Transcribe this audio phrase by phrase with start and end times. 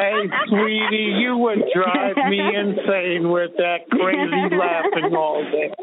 [0.00, 5.74] Hey, sweetie, you would drive me insane with that crazy laughing all day.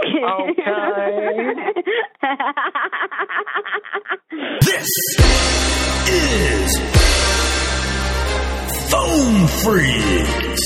[0.00, 1.54] Okay.
[4.62, 4.88] This
[6.08, 6.78] is
[8.90, 10.64] Phone Freaks.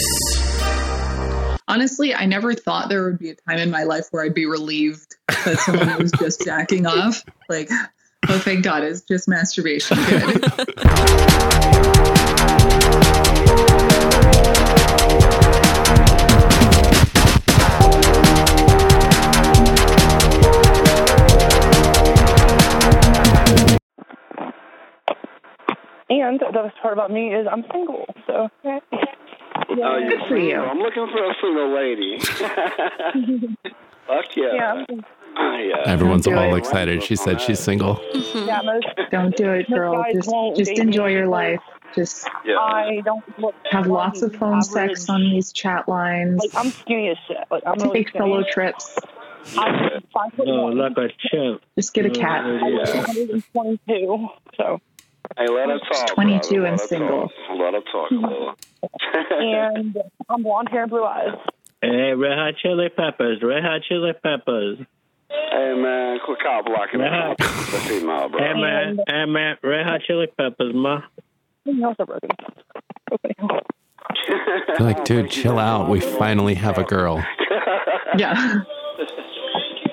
[1.66, 4.46] Honestly, I never thought there would be a time in my life where I'd be
[4.46, 7.24] relieved that someone was just jacking off.
[7.48, 7.70] Like,
[8.28, 9.96] oh, thank God, it's just masturbation.
[9.96, 10.44] Good.
[26.30, 28.78] And the best part about me is I'm single, so yeah.
[28.92, 30.56] Oh, Good for you.
[30.60, 32.18] I'm looking for a single lady.
[34.06, 34.54] Fuck yeah.
[34.54, 34.94] yeah, Ah,
[35.68, 35.82] yeah.
[35.86, 36.58] Everyone's Don't all it.
[36.58, 37.02] excited.
[37.02, 37.96] She said she's single.
[38.14, 38.46] Mm-hmm.
[38.46, 38.60] yeah.
[38.62, 40.04] Most Don't do it, girl.
[40.12, 41.60] Just, just enjoy your because life.
[41.94, 42.56] Just yeah.
[42.58, 44.96] I don't look have lots of phone average.
[44.96, 46.40] sex on these chat lines.
[46.40, 47.38] Like I'm skinny as shit.
[47.50, 48.24] Like I'm really Take skinny.
[48.24, 48.96] solo trips.
[49.58, 50.78] I'm five foot Oh, one.
[50.78, 51.62] like a chimp.
[51.76, 52.44] Just get a cat.
[52.44, 52.84] I'm Yeah.
[53.52, 54.28] 122.
[54.56, 54.80] So
[55.36, 56.06] Hey, let her talk.
[56.08, 56.66] 22 brother.
[56.66, 57.20] and Let her single.
[57.28, 57.58] Talk.
[57.58, 58.24] Let her talk mm-hmm.
[58.24, 58.54] a little.
[59.40, 59.96] and
[60.28, 61.36] I'm blonde hair and blue eyes.
[61.82, 64.78] Hey, red hot chili peppers, red hot chili peppers.
[65.30, 67.34] Hey, man, quit cow blocking Yeah.
[67.38, 67.44] the
[67.88, 68.38] female, bro.
[68.40, 71.02] Hey, eh, man, hey, eh, man, red hot chili peppers, ma.
[71.64, 72.30] Something else I broken.
[73.12, 73.34] Okay.
[74.68, 75.88] They're like, dude, chill out.
[75.88, 77.24] We finally have a girl.
[78.18, 78.34] Yeah.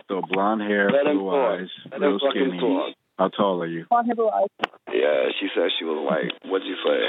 [0.09, 2.59] So blonde hair, Let blue eyes, Let real skinny.
[2.59, 2.95] talk.
[3.19, 3.85] How tall are you?
[3.89, 4.47] Blonde hair, blue eyes.
[4.91, 6.31] Yeah, she said she was white.
[6.51, 6.99] what'd you say?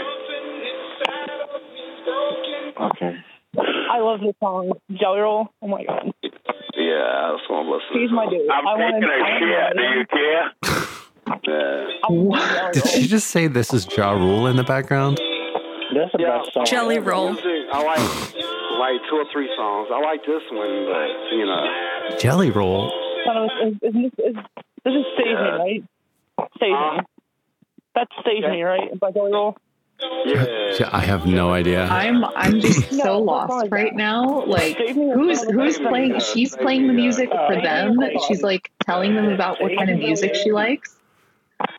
[2.81, 3.17] Okay.
[3.91, 5.49] I love this song, Jelly Roll.
[5.62, 6.12] Oh my god,
[6.89, 8.00] Yeah, I just want to listen.
[8.00, 8.48] he's my dude.
[8.48, 10.06] I want to.
[10.11, 10.53] care?
[11.47, 12.70] Yeah.
[12.72, 15.19] Did she just say this is Ja Rule in the background?
[15.94, 16.39] That's the Yeah.
[16.39, 16.64] best song.
[16.66, 17.36] Jelly roll.
[17.39, 18.00] I like
[18.78, 19.89] like two or three songs.
[19.92, 22.16] I like this one, but you know.
[22.19, 22.91] Jelly Roll?
[23.83, 25.84] This is Stage Me, right?
[26.56, 27.00] Stage Uh, Me.
[27.94, 28.99] That's Stage Me, right?
[28.99, 29.56] By Jelly Roll.
[30.00, 30.91] Yeah.
[30.92, 31.84] I have no idea.
[31.86, 34.44] I'm I'm just so it's lost right now.
[34.44, 37.60] Like Stage Me is who's one of the who's playing she's playing the music for
[37.60, 37.98] them.
[38.26, 40.97] She's like telling them about what kind of music she likes.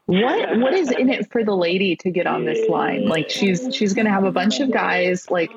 [0.06, 3.08] What what is in it for the lady to get on this line?
[3.08, 5.52] Like she's she's gonna have a bunch of guys like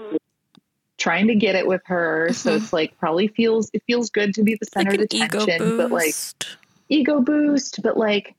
[0.99, 2.33] trying to get it with her.
[2.33, 5.17] So it's like probably feels it feels good to be the center like of an
[5.17, 6.15] ego attention, but like
[6.89, 8.37] ego boost, but like,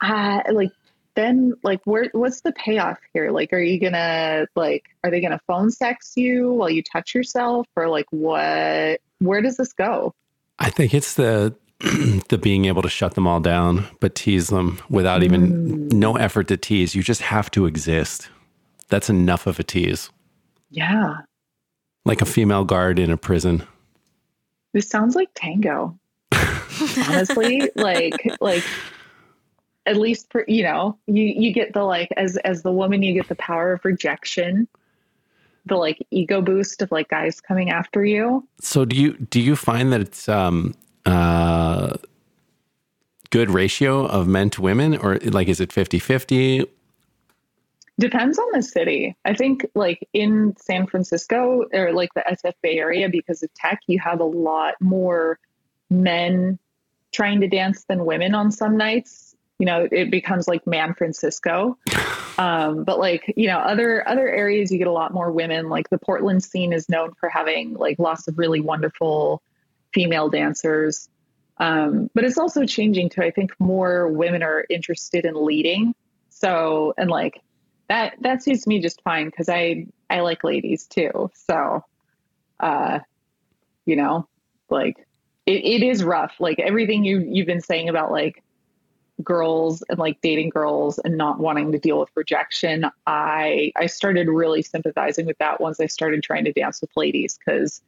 [0.00, 0.72] uh, like
[1.14, 3.30] then like where what's the payoff here?
[3.30, 7.66] Like, are you gonna like are they gonna phone sex you while you touch yourself,
[7.76, 9.00] or like what?
[9.18, 10.14] Where does this go?
[10.58, 11.54] I think it's the
[12.28, 15.92] the being able to shut them all down, but tease them without even mm.
[15.92, 16.94] no effort to tease.
[16.94, 18.28] You just have to exist.
[18.88, 20.10] That's enough of a tease.
[20.70, 21.18] Yeah,
[22.04, 23.62] Like a female guard in a prison.
[24.72, 25.98] this sounds like tango.
[27.08, 28.64] Honestly, like like
[29.86, 33.12] at least for you know you you get the like as as the woman you
[33.14, 34.66] get the power of rejection
[35.66, 39.56] the like ego boost of like guys coming after you So do you do you
[39.56, 40.74] find that it's um
[41.06, 41.94] uh
[43.34, 46.68] good ratio of men to women or like is it 50-50?
[47.98, 49.16] Depends on the city.
[49.24, 53.80] I think like in San Francisco or like the SF Bay Area, because of tech,
[53.88, 55.40] you have a lot more
[55.90, 56.60] men
[57.10, 59.33] trying to dance than women on some nights.
[59.58, 61.78] You know, it becomes like Man Francisco.
[62.36, 65.68] Um, but like, you know, other other areas you get a lot more women.
[65.68, 69.40] Like the Portland scene is known for having like lots of really wonderful
[69.92, 71.08] female dancers.
[71.58, 73.22] Um, but it's also changing too.
[73.22, 75.94] I think more women are interested in leading.
[76.30, 77.40] So and like
[77.88, 81.30] that that suits me just fine because I I like ladies too.
[81.46, 81.84] So,
[82.58, 83.00] uh,
[83.86, 84.28] you know,
[84.70, 85.06] like
[85.46, 86.34] it, it is rough.
[86.40, 88.42] Like everything you you've been saying about like
[89.22, 92.86] girls and like dating girls and not wanting to deal with rejection.
[93.06, 97.38] I I started really sympathizing with that once I started trying to dance with ladies
[97.38, 97.80] because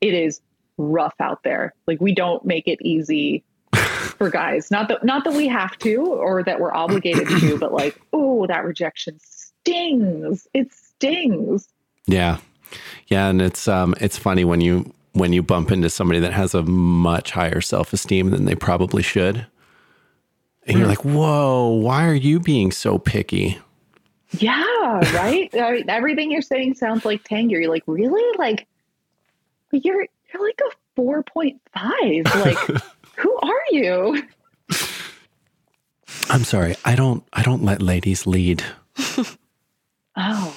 [0.00, 0.40] it is
[0.78, 1.74] rough out there.
[1.86, 4.70] Like we don't make it easy for guys.
[4.70, 8.46] Not that not that we have to or that we're obligated to, but like, oh,
[8.46, 10.48] that rejection stings.
[10.54, 11.68] It stings.
[12.06, 12.38] Yeah.
[13.08, 16.54] Yeah, and it's um it's funny when you when you bump into somebody that has
[16.54, 19.46] a much higher self-esteem than they probably should.
[20.66, 20.90] And you're hmm.
[20.90, 23.58] like, "Whoa, why are you being so picky?"
[24.38, 25.50] Yeah, right.
[25.54, 27.58] I mean, everything you're saying sounds like tango.
[27.58, 28.38] You're like, really?
[28.38, 28.66] Like,
[29.72, 32.24] you're you're like a four point five.
[32.44, 32.58] Like,
[33.16, 34.22] who are you?
[36.28, 36.76] I'm sorry.
[36.84, 38.64] I don't I don't let ladies lead.
[40.16, 40.54] Oh,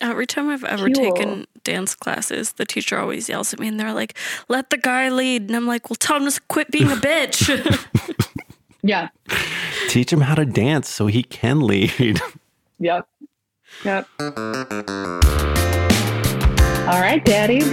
[0.00, 1.14] Every time I've ever Fuel.
[1.14, 4.16] taken dance classes, the teacher always yells at me and they're like,
[4.48, 5.42] let the guy lead.
[5.42, 7.48] And I'm like, well, tell him to quit being a bitch.
[8.86, 9.08] Yeah.
[9.88, 12.20] Teach him how to dance so he can lead.
[12.80, 13.08] Yep.
[13.84, 14.08] Yep.
[14.18, 14.26] All
[17.00, 17.60] right, Daddy.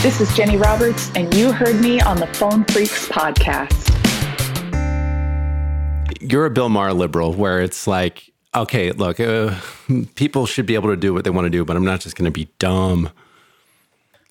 [0.00, 3.90] this is Jenny Roberts, and you heard me on the Phone Freaks podcast.
[6.20, 9.56] You're a Bill Maher liberal, where it's like, okay, look, uh,
[10.14, 12.14] people should be able to do what they want to do, but I'm not just
[12.14, 13.10] going to be dumb.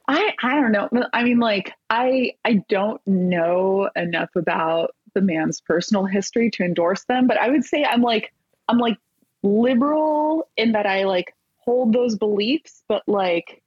[0.08, 0.90] I I don't know.
[1.14, 7.06] I mean, like I I don't know enough about the man's personal history to endorse
[7.06, 8.34] them, but I would say I'm like
[8.68, 8.98] I'm like
[9.44, 13.62] liberal in that I like hold those beliefs, but like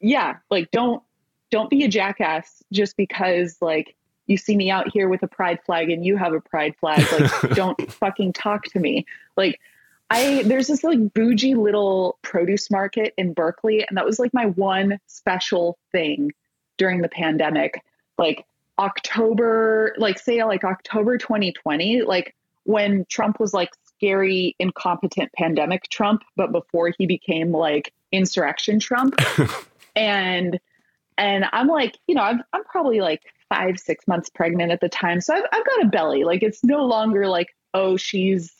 [0.00, 1.02] yeah, like don't
[1.50, 3.94] don't be a jackass just because like
[4.26, 7.06] you see me out here with a pride flag and you have a pride flag.
[7.12, 9.06] Like don't fucking talk to me.
[9.36, 9.60] Like
[10.10, 14.46] I there's this like bougie little produce market in Berkeley, and that was like my
[14.46, 16.32] one special thing
[16.78, 17.82] during the pandemic.
[18.18, 18.46] Like
[18.78, 26.22] October, like say like October 2020, like when Trump was like scary, incompetent pandemic Trump,
[26.36, 29.16] but before he became like insurrection Trump.
[29.96, 30.60] and
[31.18, 34.88] and I'm like, you know, I'm I'm probably like five, six months pregnant at the
[34.88, 35.20] time.
[35.20, 36.24] So I've I've got a belly.
[36.24, 38.52] Like it's no longer like, oh, she's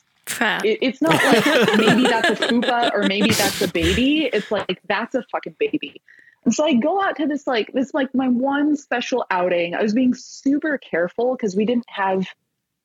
[0.63, 1.45] It, it's not like
[1.77, 4.25] maybe that's a fupa or maybe that's a baby.
[4.25, 6.01] It's like that's a fucking baby.
[6.45, 9.75] And so I go out to this like this like my one special outing.
[9.75, 12.25] I was being super careful because we didn't have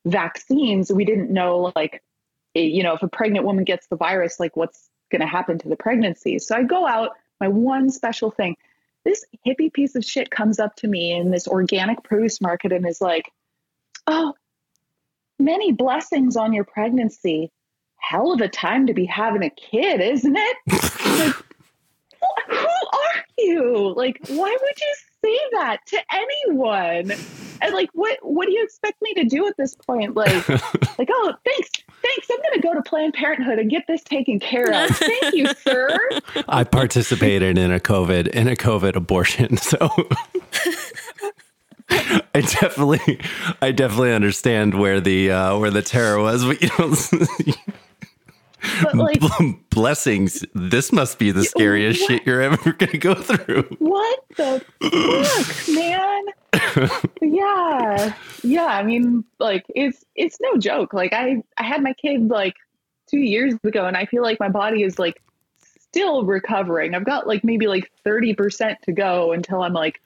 [0.05, 0.93] vaccines.
[0.93, 2.03] We didn't know like
[2.55, 5.69] you know if a pregnant woman gets the virus, like what's going to happen to
[5.69, 6.39] the pregnancy.
[6.39, 7.11] So I go out.
[7.41, 8.57] My one special thing.
[9.05, 12.87] This hippie piece of shit comes up to me in this organic produce market and
[12.87, 13.33] is like,
[14.07, 14.35] "Oh,
[15.39, 17.51] many blessings on your pregnancy.
[17.99, 20.57] Hell of a time to be having a kid, isn't it?
[22.23, 23.95] like, who who are you?
[23.97, 24.95] Like, why would you
[25.25, 27.13] say that to anyone?
[27.61, 30.17] And like, what what do you expect me to do at this point?
[30.17, 30.49] Like,
[30.99, 31.71] like, oh, thanks,
[32.03, 32.29] thanks.
[32.31, 34.91] I'm gonna go to Planned Parenthood and get this taken care of.
[34.97, 35.97] Thank you, sir.
[36.49, 39.89] I participated in a COVID in a COVID abortion, so
[42.35, 43.21] I definitely
[43.61, 46.95] I definitely understand where the uh, where the terror was, but you know.
[48.83, 49.21] But like,
[49.71, 50.45] blessings.
[50.55, 52.11] This must be the scariest what?
[52.11, 53.65] shit you're ever going to go through.
[53.79, 56.25] what the fuck, man?
[57.21, 58.67] yeah, yeah.
[58.67, 60.93] I mean, like, it's it's no joke.
[60.93, 62.55] Like, I I had my kid like
[63.11, 65.21] two years ago, and I feel like my body is like
[65.79, 66.95] still recovering.
[66.95, 70.01] I've got like maybe like thirty percent to go until I'm like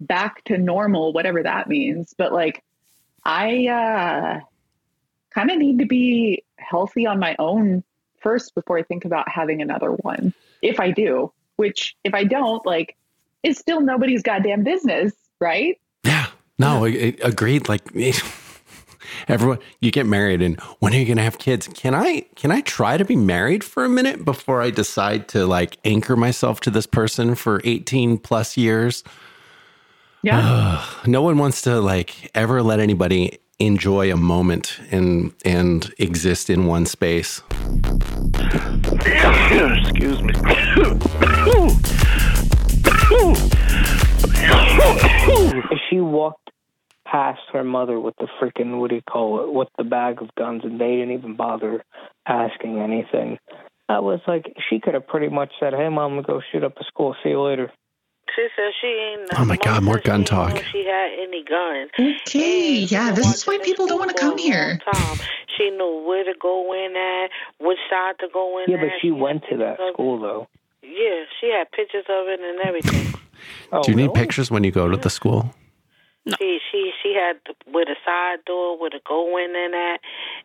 [0.00, 2.14] back to normal, whatever that means.
[2.16, 2.62] But like,
[3.24, 4.40] I uh
[5.30, 7.82] kind of need to be healthy on my own
[8.20, 10.32] first before I think about having another one.
[10.62, 12.96] If I do, which if I don't, like,
[13.42, 15.78] it's still nobody's goddamn business, right?
[16.04, 16.26] Yeah.
[16.58, 17.68] No, I, I- agreed.
[17.68, 17.82] Like
[19.28, 21.68] everyone, you get married, and when are you going to have kids?
[21.68, 25.46] Can I can I try to be married for a minute before I decide to
[25.46, 29.02] like anchor myself to this person for eighteen plus years?
[30.24, 30.84] Yeah.
[31.06, 36.64] No one wants to like ever let anybody enjoy a moment and and exist in
[36.64, 37.42] one space.
[39.04, 40.32] Excuse me.
[45.90, 46.50] she walked
[47.06, 50.34] past her mother with the freaking what do you call it with the bag of
[50.36, 51.84] guns and they didn't even bother
[52.26, 53.38] asking anything
[53.88, 56.78] i was like she could have pretty much said hey mom I'm go shoot up
[56.78, 57.70] a school see you later
[58.34, 59.30] She said she ain't.
[59.38, 60.62] Oh my God, more said she gun talk.
[60.72, 61.90] She had any guns.
[61.98, 64.78] Okay, And yeah, this is why people don't want to come here.
[64.92, 65.18] Time.
[65.56, 67.30] She knew where to go in at,
[67.64, 69.00] which side to go in yeah but at.
[69.00, 70.48] she went to that school though
[70.82, 73.14] Yeah, she had pictures of it and everything.
[73.72, 74.20] oh Do you need really?
[74.20, 75.54] pictures when you go to the school?
[76.26, 76.34] No.
[76.40, 79.98] She she she had the, with a side door with a go in and that,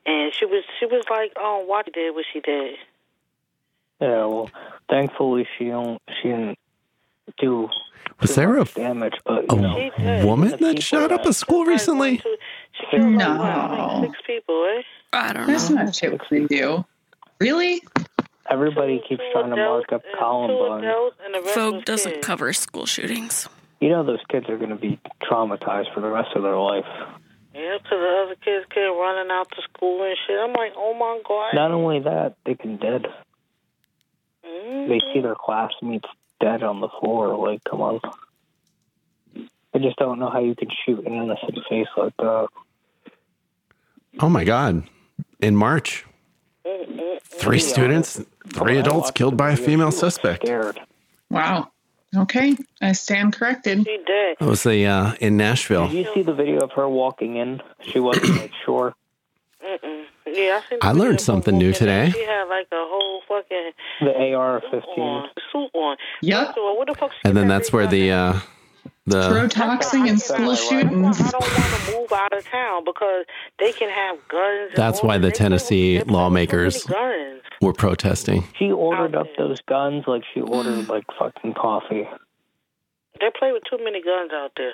[0.06, 2.76] and she was she was like, oh, why she did what she did.
[4.02, 4.50] yeah well
[4.90, 6.60] thankfully she don't she didn't
[7.38, 7.70] do
[8.22, 12.18] Was there a damage but a know woman that shot up a school recently?
[12.74, 14.00] She killed No.
[14.02, 14.82] like six people, eh?
[15.14, 15.84] I don't That's know.
[15.84, 16.86] not shit we do.
[17.40, 17.82] Really?
[18.52, 22.14] everybody Two- keeps two trying to mark up columbine adults and the rest Vogue doesn't
[22.14, 22.26] kids.
[22.26, 23.48] cover school shootings.
[23.80, 26.86] you know those kids are going to be traumatized for the rest of their life
[27.54, 30.40] Yeah, because the other kids came running out to school and shit.
[30.40, 31.54] I'm like, oh my god.
[31.54, 33.06] not only that they can dead
[34.46, 34.90] Mm-hmm.
[34.90, 36.08] they see their classmates
[36.40, 37.38] dead on the floor.
[37.38, 38.00] Like, come on.
[39.74, 42.48] I just don't know how you can shoot an innocent face like that.
[44.20, 44.84] Oh my god.
[45.40, 46.06] In March.
[47.24, 50.44] Three students, three adults killed by a female suspect.
[50.44, 50.80] Scared.
[51.30, 51.72] Wow.
[52.16, 52.58] Okay.
[52.82, 53.80] I stand corrected.
[53.86, 54.38] She did.
[54.40, 55.88] That was a uh, in Nashville.
[55.88, 57.62] Did you see the video of her walking in?
[57.82, 58.96] She wasn't like sure.
[59.64, 60.06] Mm-mm.
[60.26, 62.12] Yeah, I, seen I learned something new today.
[62.12, 65.28] She had like a whole fucking The AR-15.
[65.52, 65.98] suit on.
[66.22, 66.52] Yep.
[66.56, 67.12] So what the fuck?
[67.24, 68.40] And then that's where the uh,
[69.06, 71.20] the Protoxing and school shootings.
[71.20, 73.26] I don't want to move out of town because
[73.60, 74.72] they can have guns.
[74.76, 77.42] That's why the They play with- Tennessee they play with so many lawmakers guns.
[77.62, 78.44] were protesting.
[78.58, 82.08] She ordered up those guns like she ordered like fucking coffee.
[83.20, 84.72] They play with too many guns out there.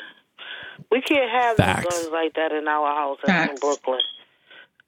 [0.91, 4.01] We can't have guns like that in our house in Brooklyn.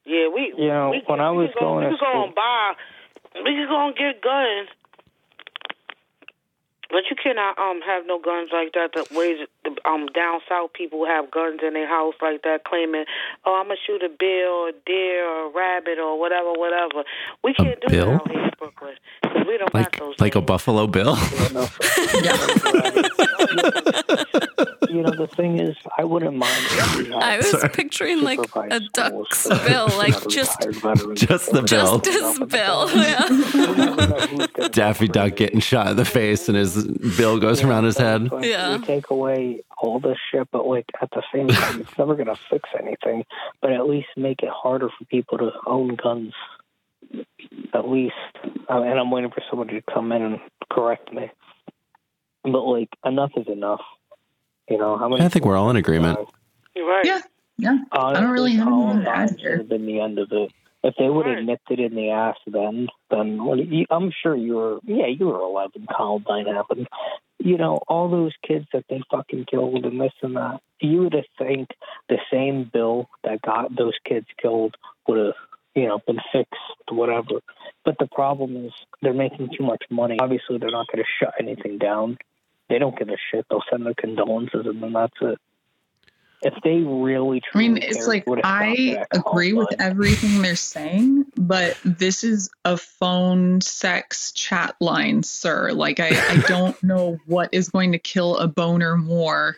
[0.08, 0.54] Yeah, we.
[0.58, 2.24] You know, we, when I we was could go, going we to could go school-
[2.26, 2.74] and buy.
[3.44, 4.70] We could go and get guns.
[6.90, 8.94] But you cannot um have no guns like that.
[8.96, 9.46] The ways
[9.84, 13.04] um down south people have guns in their house like that, claiming,
[13.46, 17.04] "Oh, I'm gonna shoot a bill, or a deer, or a rabbit, or whatever, whatever."
[17.44, 18.06] We can't do bill?
[18.12, 20.16] that out here in Brooklyn 'cause we don't Like got those.
[20.22, 20.42] like a.
[20.42, 21.16] Buffalo Bill.
[24.98, 26.52] You know, the thing is, I wouldn't mind.
[26.72, 27.70] if we had I was Sorry.
[27.74, 30.60] picturing like a duck's bill, like just.
[31.14, 32.00] Just the bill.
[32.00, 32.90] just his bill.
[32.96, 33.28] Yeah.
[33.30, 36.84] You never know who's gonna Daffy Duck getting shot in the face and his
[37.16, 38.32] bill goes around his head.
[38.32, 38.78] Like, Yeah.
[38.78, 42.36] We take away all this shit, but like at the same time, it's never gonna
[42.50, 43.24] fix anything.
[43.62, 46.34] But at least make it harder for people to own guns.
[47.76, 48.16] At least,
[48.68, 50.40] uh, and I'm waiting for somebody to come in and
[50.72, 51.30] correct me.
[52.44, 53.82] But like, enough is enough.
[54.70, 55.24] You know how many?
[55.24, 56.20] I think we're all in agreement.
[56.76, 57.06] You're right.
[57.06, 57.22] Yeah.
[57.58, 57.78] Yeah.
[57.92, 59.64] Honestly, uh, don't really have anything to add here.
[59.64, 60.52] been the end of it.
[60.84, 61.44] If they would have Right.
[61.46, 65.28] nipped it in the ass then, then what you, I'm sure you were, yeah, you
[65.28, 65.88] were 11.
[65.96, 66.88] Columbine happened.
[67.40, 70.62] You know, all those kids that they fucking killed and this and that.
[70.80, 71.70] You would have think
[72.10, 74.76] the same bill that got those kids killed
[75.08, 75.36] would have,
[75.74, 76.56] you know, been fixed,
[76.92, 77.42] whatever.
[77.84, 78.72] But the problem is
[79.02, 80.18] they're making too much money.
[80.20, 82.18] Obviously, they're not going to shut anything down.
[82.70, 83.46] They don't give a shit.
[83.50, 85.40] They'll send their condolences and then that's it.
[86.44, 89.54] If they really, try, I mean, it's cared, like would have stopped it I agree
[89.54, 89.92] with Columbine.
[89.92, 95.72] everything they're saying, but this is a phone sex chat line, sir.
[95.72, 99.58] Like I, I don't know what is going to kill a boner more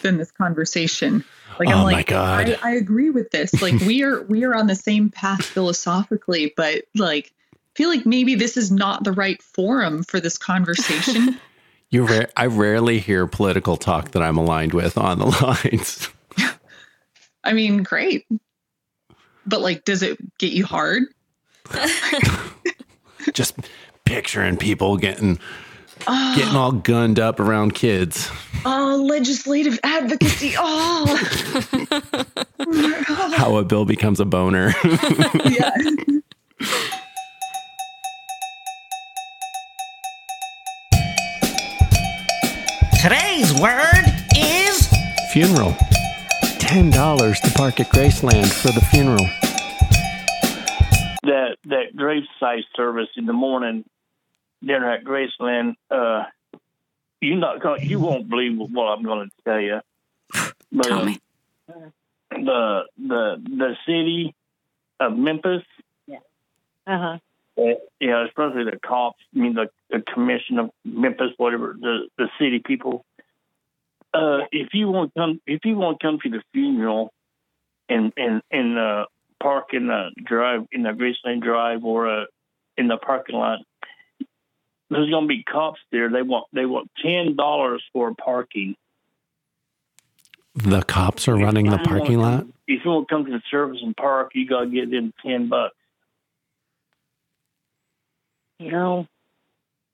[0.00, 1.22] than this conversation.
[1.58, 2.56] Like Oh I'm my like, God.
[2.62, 3.60] I, I agree with this.
[3.60, 7.30] Like we are we are on the same path philosophically, but like
[7.74, 11.38] feel like maybe this is not the right forum for this conversation.
[11.90, 15.26] You ra- I rarely hear political talk that I'm aligned with on the
[15.64, 16.08] lines.
[17.42, 18.26] I mean, great.
[19.46, 21.04] But like, does it get you hard?
[23.34, 23.54] Just
[24.04, 25.38] picturing people getting
[26.06, 28.30] Oh, getting all gunned up around kids.
[28.64, 30.54] oh legislative advocacy.
[30.56, 31.04] Oh,
[33.36, 34.72] How a bill becomes a boner.
[35.44, 35.74] yeah.
[43.02, 44.04] Today's word
[44.36, 44.86] is
[45.32, 45.74] funeral.
[46.58, 49.24] Ten dollars to park at Graceland for the funeral.
[51.22, 53.86] that that gravesite service in the morning
[54.62, 55.76] dinner at Graceland.
[55.90, 56.24] Uh,
[57.22, 59.80] you not going you won't believe what I'm going to tell you.
[60.70, 61.18] But, Tell me.
[62.30, 64.34] The the the city
[65.00, 65.62] of Memphis.
[66.06, 66.18] Uh
[66.86, 67.18] huh.
[67.60, 69.18] Uh, yeah, especially the cops.
[69.34, 73.04] I mean, the, the commission of Memphis, whatever the the city people.
[74.14, 77.12] Uh, if you want to come, if you want to come to the funeral,
[77.88, 79.06] and and and uh,
[79.42, 82.24] park in the drive in the Graceland Drive or uh,
[82.78, 83.58] in the parking lot,
[84.88, 86.08] there's going to be cops there.
[86.08, 88.76] They want they want ten dollars for parking.
[90.54, 92.46] The cops are running the parking lot.
[92.66, 95.12] If you want to come to the service and park, you got to get in
[95.24, 95.74] ten bucks.
[98.60, 99.06] You know.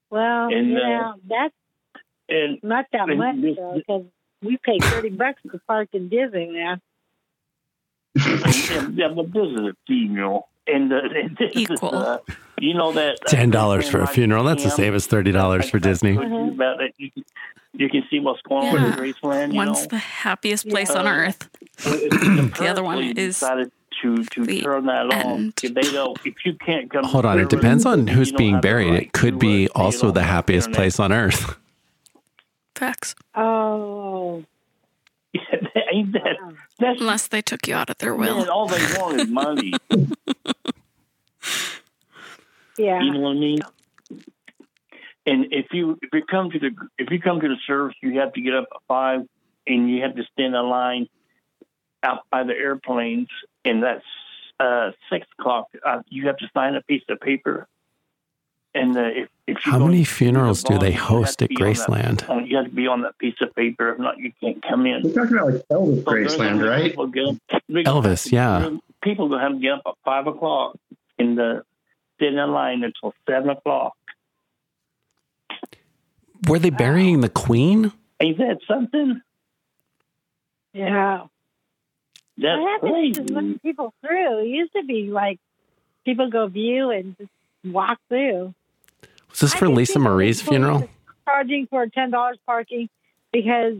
[0.09, 1.53] Well, And, uh, yeah, that's
[2.29, 4.05] And not that and much this- though, because
[4.41, 6.81] we pay thirty bucks to park in Disneyland.
[8.95, 11.89] yeah, but this is a funeral, and, uh, and this Equal.
[11.89, 12.17] Is, uh,
[12.59, 14.43] you know that Ten dollars for a funeral.
[14.43, 16.15] That's the same as thirty dollars for Disney.
[16.15, 16.55] Mm-hmm.
[16.55, 17.23] About it, you, can,
[17.73, 18.85] you can see what's going on Yeah.
[19.01, 19.51] with Graceland.
[19.51, 21.49] You One's know, the happiest place on Uh, earth.
[21.83, 25.11] the The other one is decided to to the turn that on.
[25.13, 25.53] end.
[25.63, 28.89] If they don't, if you can't come, Hold on, it depends on who's being buried.
[28.91, 30.77] right It could be uh, also the happiest internet.
[30.77, 31.55] place on earth.
[32.75, 33.15] Facts.
[33.35, 34.43] Oh,
[35.91, 36.37] Ain't that
[36.79, 38.37] that's Unless they took you out of their will.
[38.37, 39.73] man, all they want is money.
[42.77, 43.01] yeah.
[43.01, 43.59] You know what I mean?
[45.25, 48.19] And if you if you come to the if you come to the service, you
[48.19, 49.21] have to get up at five,
[49.65, 51.07] and you have to stand in line
[52.03, 53.27] out by the airplanes,
[53.65, 54.05] and that's
[54.59, 55.67] uh, six o'clock.
[55.85, 57.67] Uh, you have to sign a piece of paper,
[58.73, 61.61] and uh, if, if How many to the funerals do they host at be on
[61.61, 62.29] that- Graceland?
[62.29, 63.91] uh, you have to be on that piece of paper.
[63.93, 65.03] If not, you can't come in.
[65.03, 66.83] We're talking about like Elvis So Graceland, gonna- right?
[66.91, 67.37] people get up-
[67.69, 68.69] Elvis, yeah.
[69.03, 70.77] People gonna have to get up at five o'clock
[71.19, 71.63] in the
[72.19, 73.93] sit in line until seven o'clock.
[76.47, 77.91] Were they burying the queen?
[78.19, 79.21] Ain't that something?
[80.73, 81.25] Yeah.
[82.37, 83.33] That's what happens to crazy.
[83.33, 84.39] let people through?
[84.39, 85.39] It used to be like
[86.05, 87.29] people go view and just
[87.63, 88.53] walk through.
[89.31, 90.87] Was this for Lisa Marie's funeral?
[91.25, 92.89] Charging for ten dollars parking
[93.31, 93.75] because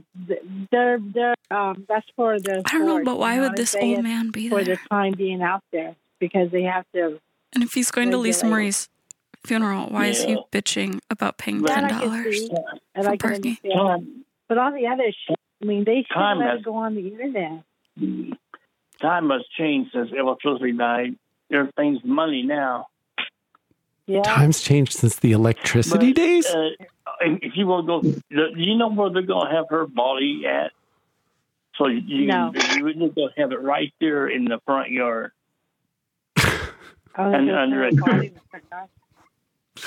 [0.72, 2.64] they're they're um that's for the.
[2.66, 4.04] I don't know, but why you know would this old saying?
[4.04, 4.76] man be for there?
[4.76, 7.20] their time being out there because they have to.
[7.54, 8.50] And if he's going to Lisa regulate.
[8.52, 8.90] Marie's
[9.46, 12.50] funeral, why is he bitching about paying ten dollars
[12.94, 13.58] and for I can parking.
[13.64, 14.24] understand.
[14.50, 17.08] But all the other shit, I mean, they should Time let it go on the
[17.08, 17.64] internet.
[19.02, 21.16] Time has changed since Elvis Presley died.
[21.52, 22.88] Everything's money now.
[24.06, 24.22] Yeah.
[24.24, 26.46] Times changed since the electricity But, days.
[26.48, 26.70] Uh,
[27.22, 30.46] if you want to go, the- you know where they're going to have her body
[30.48, 30.72] at.
[31.76, 32.52] So you No.
[32.76, 35.32] you would go have it right there in the front yard,
[36.38, 36.54] Oh,
[37.18, 38.90] and under a body in the front yard.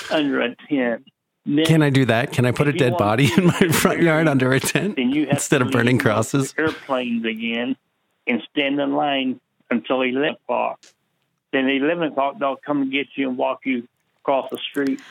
[0.09, 1.05] under a tent.
[1.45, 2.31] Then, Can I do that?
[2.31, 5.21] Can I put a dead body in my front yard under a tent then you
[5.25, 6.53] have instead to of burning crosses?
[6.57, 7.75] airplanes again
[8.31, 10.83] and stand in line until eleven o'clock.
[11.51, 13.87] Then at eleven o'clock they'll come and get you and walk you
[14.21, 15.01] across the street,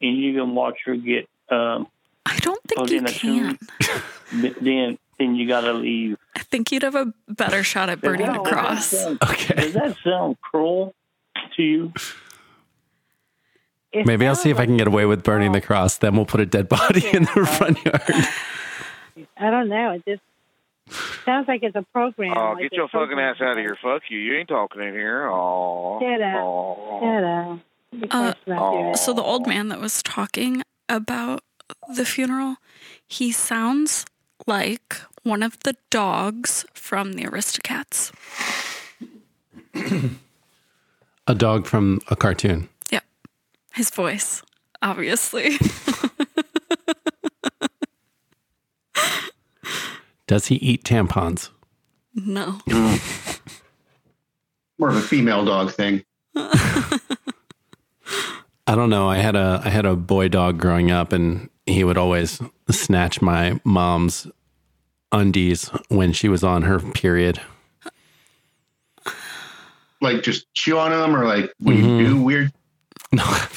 [0.00, 1.28] and you can watch her get.
[1.48, 1.86] Um,
[2.26, 3.58] I don't think put you in a can.
[3.58, 4.52] tomb.
[4.60, 6.16] Then then you got to leave.
[6.34, 8.92] I think you'd have a better shot at burning a cross.
[9.22, 9.54] Okay.
[9.54, 10.94] Does that sound cruel
[11.56, 11.92] to you?
[13.92, 15.98] It Maybe I'll see if I can get away with burning the cross.
[15.98, 18.02] Then we'll put a dead body in the front yard.
[19.36, 19.92] I don't know.
[19.92, 20.22] It just
[21.24, 22.34] sounds like it's a program.
[22.36, 23.34] Oh, like get your fucking program.
[23.34, 23.76] ass out of here.
[23.82, 24.18] Fuck you.
[24.18, 25.26] You ain't talking in here.
[25.30, 25.98] Oh.
[26.00, 26.34] Shut up.
[26.36, 27.00] Oh.
[27.00, 27.58] Shut up.
[28.04, 31.42] Uh, quiet about your- so the old man that was talking about
[31.94, 32.56] the funeral,
[33.06, 34.04] he sounds
[34.46, 38.12] like one of the dogs from the Aristocats.
[41.26, 42.68] A dog from a cartoon.
[42.90, 43.04] Yep.
[43.74, 44.42] His voice,
[44.82, 45.56] obviously.
[50.26, 51.50] Does he eat tampons?
[52.14, 52.60] no.
[54.78, 56.02] More of a female dog thing.
[58.66, 59.08] I don't know.
[59.08, 63.22] I had a I had a boy dog growing up, and he would always snatch
[63.22, 64.26] my mom's
[65.12, 67.40] undies when she was on her period.
[70.00, 72.04] Like just chew on them, or like when Mm-hmm.
[72.04, 72.52] do weird.
[73.16, 73.48] I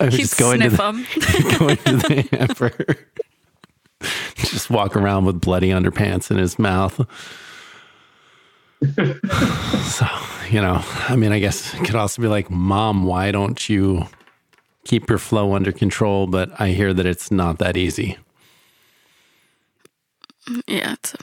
[0.00, 1.06] would He'd just go into sniff the, 'em.
[1.58, 2.72] go into the hamper,
[4.36, 7.00] just walk around with bloody underpants in his mouth.
[9.82, 10.06] so
[10.50, 14.06] you know, I mean, I guess it could also be like, "Mom, why don't you
[14.84, 18.18] keep your flow under control?" But I hear that it's not that easy.
[20.66, 21.18] Yeah, it's a,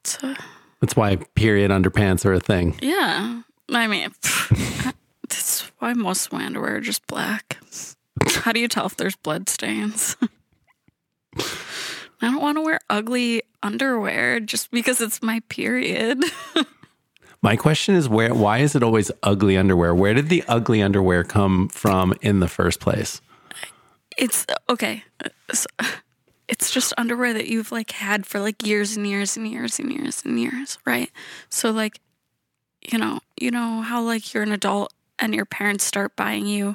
[0.00, 0.36] it's a,
[0.80, 2.76] That's why period underpants are a thing.
[2.82, 3.42] yeah.
[3.70, 4.08] I mean,
[5.28, 7.58] that's why most of my underwear are just black.
[8.26, 10.16] How do you tell if there's blood stains?
[12.20, 16.24] I don't want to wear ugly underwear just because it's my period.
[17.40, 19.94] My question is where why is it always ugly underwear?
[19.94, 23.20] Where did the ugly underwear come from in the first place?
[24.16, 25.04] It's okay.
[25.24, 25.66] Uh, so,
[26.48, 29.92] it's just underwear that you've like had for like years and years and years and
[29.92, 31.12] years and years, right?
[31.48, 32.00] So like,
[32.90, 36.74] you know, you know how like you're an adult and your parents start buying you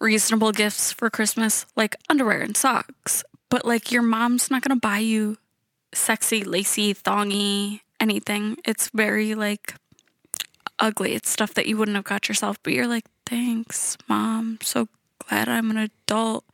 [0.00, 3.22] reasonable gifts for Christmas, like underwear and socks.
[3.50, 5.36] But like your mom's not gonna buy you
[5.92, 8.56] sexy, lacy, thongy anything.
[8.64, 9.74] It's very like
[10.78, 11.14] ugly.
[11.14, 14.58] It's stuff that you wouldn't have got yourself, but you're like, thanks, mom.
[14.62, 16.44] So glad I'm an adult.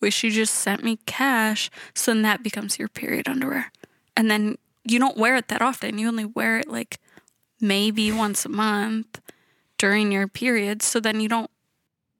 [0.00, 1.70] Wish you just sent me cash.
[1.94, 3.72] So then that becomes your period underwear.
[4.16, 5.98] And then you don't wear it that often.
[5.98, 6.98] You only wear it like
[7.60, 9.20] maybe once a month
[9.78, 10.82] during your period.
[10.82, 11.50] So then you don't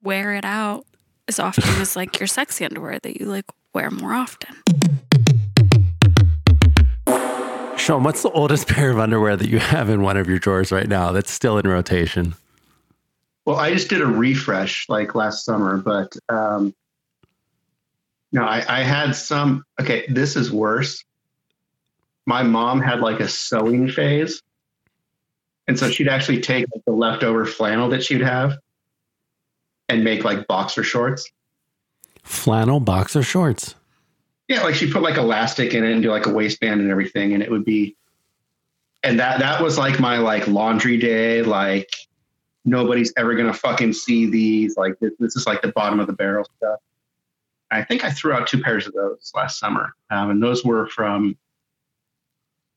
[0.03, 0.85] wear it out
[1.29, 4.57] as often as like your sexy underwear that you like wear more often.
[7.77, 10.73] Shaun, what's the oldest pair of underwear that you have in one of your drawers
[10.73, 12.35] right now that's still in rotation?
[13.45, 16.75] Well, I just did a refresh like last summer, but um,
[18.33, 19.63] no, I, I had some.
[19.79, 21.05] Okay, this is worse.
[22.25, 24.43] My mom had like a sewing phase,
[25.69, 28.57] and so she'd actually take like, the leftover flannel that she'd have
[29.91, 31.31] and make like boxer shorts.
[32.27, 33.77] Flannel boxer shorts.
[34.49, 37.33] Yeah, like she put like elastic in it and do like a waistband and everything,
[37.33, 37.97] and it would be.
[39.03, 41.43] and that that was like my like laundry day.
[41.43, 41.89] Like
[42.65, 44.77] nobody's ever gonna fucking see these.
[44.77, 46.81] Like this, this is like the bottom of the barrel stuff.
[47.71, 50.89] I think I threw out two pairs of those last summer, um, and those were
[50.89, 51.37] from.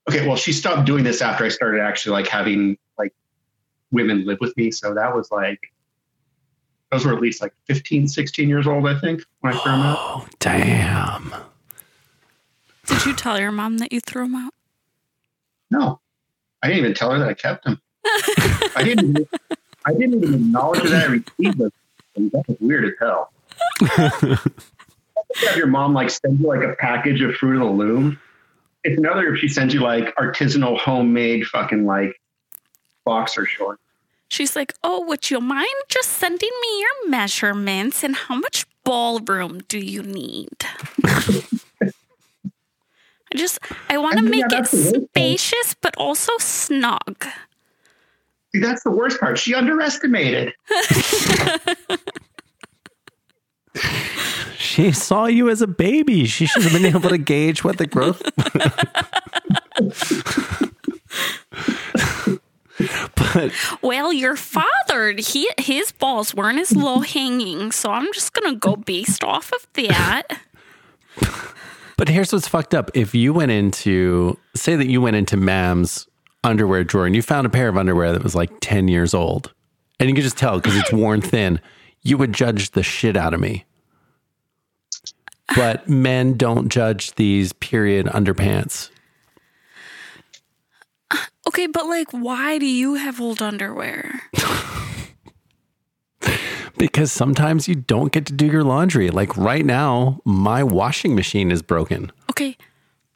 [0.10, 3.14] Okay, well, she stopped doing this after I started actually like having like
[3.92, 4.72] women live with me.
[4.72, 5.72] So that was like
[6.92, 9.82] those were at least like 15, 16 years old, I think, when I threw them
[9.82, 9.98] out.
[10.00, 11.34] Oh, damn.
[12.88, 14.54] Did you tell your mom that you threw them out?
[15.70, 16.00] No,
[16.64, 17.80] I didn't even tell her that I kept them.
[18.76, 19.10] I didn't.
[19.10, 19.28] Even,
[19.86, 21.72] I didn't even acknowledge that I received them.
[22.16, 23.32] That was weird as hell.
[25.36, 28.20] have your mom like send you like a package of Fruit of the Loom.
[28.84, 32.20] It's another if she sends you like artisanal homemade fucking like
[33.06, 33.82] boxer shorts.
[34.30, 39.60] She's like, Oh, would you mind just sending me your measurements and how much ballroom
[39.68, 40.50] do you need?
[43.32, 45.10] I just, I want to I mean, make yeah, it that's the worst part.
[45.10, 47.26] spacious, but also snug.
[48.54, 49.38] See, that's the worst part.
[49.38, 50.54] She underestimated.
[54.58, 56.26] She saw you as a baby.
[56.26, 58.22] She should have been able to gauge what the growth.
[63.16, 68.56] but Well, your father, he his balls weren't as low hanging, so I'm just gonna
[68.56, 70.24] go based off of that.
[71.98, 72.92] but here's what's fucked up.
[72.94, 76.08] If you went into say that you went into Mam's
[76.44, 79.54] underwear drawer and you found a pair of underwear that was like 10 years old,
[80.00, 81.60] and you could just tell because it's worn thin,
[82.02, 83.66] you would judge the shit out of me.
[85.56, 88.90] But men don't judge these period underpants.
[91.50, 94.22] Okay, but like, why do you have old underwear?
[96.78, 99.10] Because sometimes you don't get to do your laundry.
[99.10, 102.12] Like right now, my washing machine is broken.
[102.30, 102.56] Okay,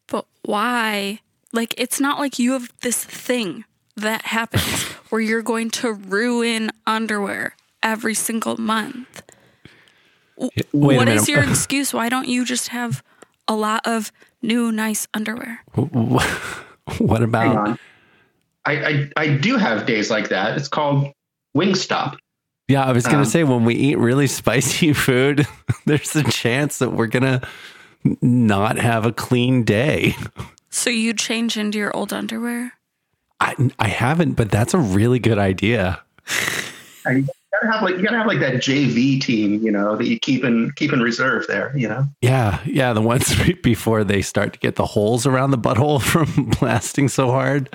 [0.07, 1.19] but why?
[1.53, 3.63] Like, it's not like you have this thing
[3.95, 9.21] that happens where you're going to ruin underwear every single month.
[10.35, 11.29] W- wait a What is minute.
[11.29, 11.93] your excuse?
[11.93, 13.01] Why don't you just have
[13.47, 15.63] a lot of new, nice underwear?
[16.97, 17.79] What Hang about on.
[18.65, 20.57] I, I I do have days like that.
[20.57, 21.11] It's called
[21.55, 22.17] Wingstop.
[22.67, 25.45] Yeah, I was going to Um, say when we eat really spicy food,
[25.85, 27.41] there's a chance that we're going to
[28.21, 30.15] not have a clean day.
[30.69, 32.73] So you change into your old underwear?
[33.39, 36.01] I I haven't, but that's a really good idea.
[37.05, 40.07] And you gotta have like you gotta have like that JV team, you know, that
[40.07, 42.07] you keep in keep in reserve there, you know.
[42.21, 46.45] Yeah, yeah, the ones before they start to get the holes around the butthole from
[46.59, 47.69] blasting so hard.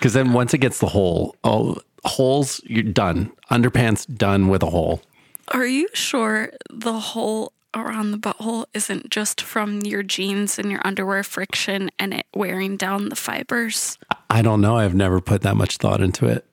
[0.00, 3.32] Cuz then once it gets the hole, oh, holes, you're done.
[3.50, 5.02] Underpants done with a hole.
[5.48, 10.80] Are you sure the hole around the butthole isn't just from your jeans and your
[10.84, 13.98] underwear friction and it wearing down the fibers?
[14.30, 14.76] I don't know.
[14.76, 16.44] I've never put that much thought into it.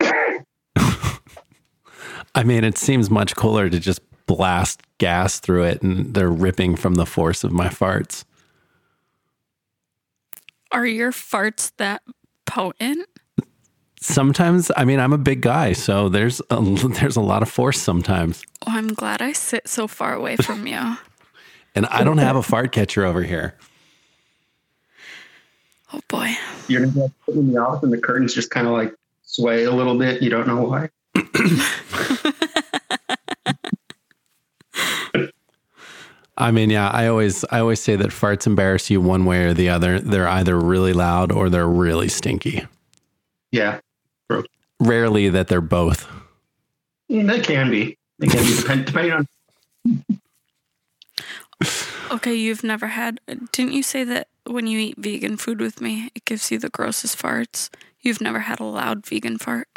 [0.00, 0.40] Okay.
[2.34, 6.76] I mean, it seems much cooler to just blast gas through it and they're ripping
[6.76, 8.24] from the force of my farts.
[10.70, 12.02] Are your farts that
[12.52, 13.08] potent?
[14.00, 17.80] Sometimes, I mean, I'm a big guy, so there's a, there's a lot of force
[17.80, 18.42] sometimes.
[18.66, 20.96] Oh, I'm glad I sit so far away from you.
[21.74, 23.56] And I don't have a fart catcher over here.
[25.94, 26.32] Oh boy.
[26.68, 29.64] You're gonna go put in the office and the curtains just kind of like sway
[29.64, 30.20] a little bit.
[30.20, 30.90] You don't know why.
[36.42, 39.54] I mean, yeah, I always I always say that farts embarrass you one way or
[39.54, 40.00] the other.
[40.00, 42.66] They're either really loud or they're really stinky.
[43.52, 43.78] Yeah,
[44.80, 46.08] Rarely that they're both.
[47.10, 47.96] Mm, That can be.
[48.18, 49.26] It can be depend, depending on.
[52.10, 53.20] Okay, you've never had.
[53.52, 56.68] Didn't you say that when you eat vegan food with me, it gives you the
[56.68, 57.70] grossest farts?
[58.00, 59.68] You've never had a loud vegan fart?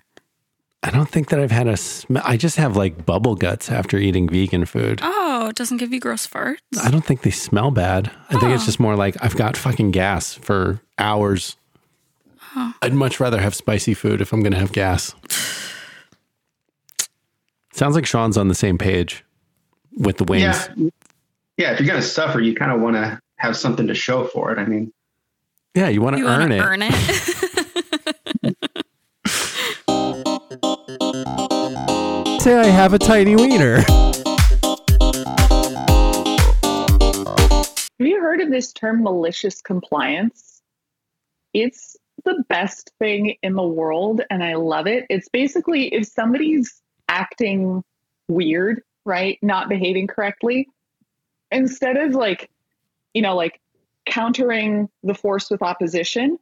[0.82, 2.24] I don't think that I've had a smell.
[2.26, 5.00] I just have like bubble guts after eating vegan food.
[5.04, 6.58] Oh, Oh, it doesn't give you gross farts?
[6.82, 8.10] I don't think they smell bad.
[8.32, 8.66] I think it's Oh.
[8.66, 11.56] just more like I've got fucking gas for hours.
[12.56, 12.74] Oh.
[12.82, 15.14] I'd much rather have spicy food if I'm going to have gas.
[17.74, 19.24] Sounds like Shaun's on the same page
[19.96, 20.42] with the wings.
[20.76, 20.90] Yeah,
[21.58, 21.72] yeah.
[21.74, 24.58] If you're gonna suffer, you kind of want to have something to show for it.
[24.58, 24.92] I mean,
[25.76, 26.62] Yeah, you want to You earn wanna it.
[26.62, 26.94] earn it?
[32.42, 33.84] Say I have a tiny wiener.
[38.00, 40.62] Have you heard of this term malicious compliance?
[41.54, 45.06] It's the best thing in the world and I love it.
[45.10, 47.84] It's basically if somebody's acting
[48.28, 49.40] weird, right?
[49.42, 50.68] Not behaving correctly,
[51.52, 52.50] instead of like,
[53.14, 53.62] you know, like
[54.06, 56.38] countering the force with opposition,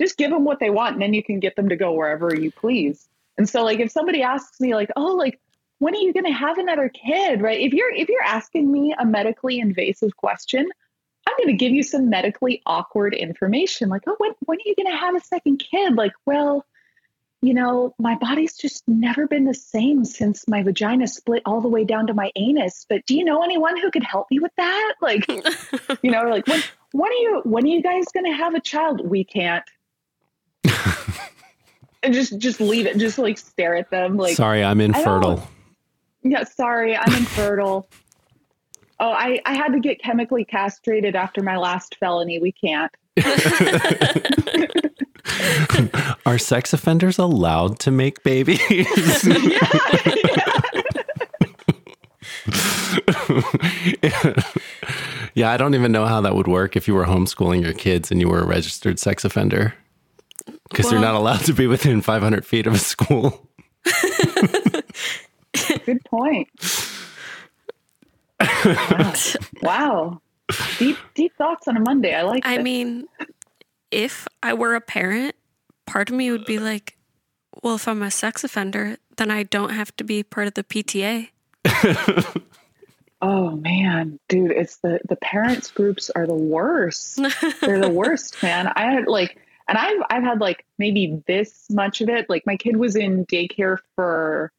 [0.00, 2.34] just give them what they want and then you can get them to go wherever
[2.34, 3.06] you please.
[3.36, 5.38] And so like if somebody asks me like, "Oh, like
[5.78, 7.60] when are you going to have another kid?" right?
[7.60, 10.68] If you're if you're asking me a medically invasive question,
[11.26, 14.74] I'm going to give you some medically awkward information like, "Oh, when when are you
[14.76, 16.64] going to have a second kid?" Like, "Well,
[17.42, 21.68] you know, my body's just never been the same since my vagina split all the
[21.68, 22.86] way down to my anus.
[22.88, 24.94] But do you know anyone who could help me with that?
[25.02, 25.28] Like,
[26.02, 26.62] you know, like when
[26.92, 29.08] when are you when are you guys gonna have a child?
[29.08, 29.64] We can't.
[32.02, 32.96] and just just leave it.
[32.98, 34.16] Just like stare at them.
[34.16, 35.46] Like Sorry, I'm infertile.
[36.22, 37.88] Yeah, sorry, I'm infertile.
[39.00, 42.38] Oh, I, I had to get chemically castrated after my last felony.
[42.38, 42.92] We can't.
[46.26, 48.60] Are sex offenders allowed to make babies?
[55.34, 58.10] yeah, I don't even know how that would work if you were homeschooling your kids
[58.10, 59.74] and you were a registered sex offender.
[60.68, 63.48] Because you're not allowed to be within 500 feet of a school.
[65.84, 66.48] Good point.
[68.40, 69.14] Wow.
[69.62, 70.20] wow.
[70.78, 72.14] Deep deep thoughts on a Monday.
[72.14, 72.64] I like I this.
[72.64, 73.06] mean,
[73.90, 75.34] if I were a parent,
[75.86, 76.96] part of me would be like,
[77.62, 80.64] well, if I'm a sex offender, then I don't have to be part of the
[80.64, 81.30] PTA.
[83.22, 87.16] Oh man, dude, it's the the parents groups are the worst.
[87.60, 88.70] They're the worst, man.
[88.76, 92.28] I had like and I've I've had like maybe this much of it.
[92.28, 94.52] Like my kid was in daycare for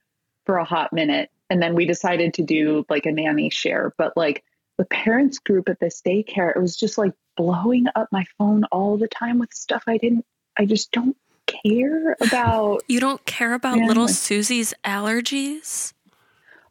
[0.46, 4.16] for a hot minute and then we decided to do like a nanny share, but
[4.16, 4.44] like
[4.78, 8.98] the parents group at this daycare, it was just like blowing up my phone all
[8.98, 10.26] the time with stuff I didn't
[10.58, 12.84] I just don't care about.
[12.88, 15.94] You don't care about Yeah, little Susie's allergies?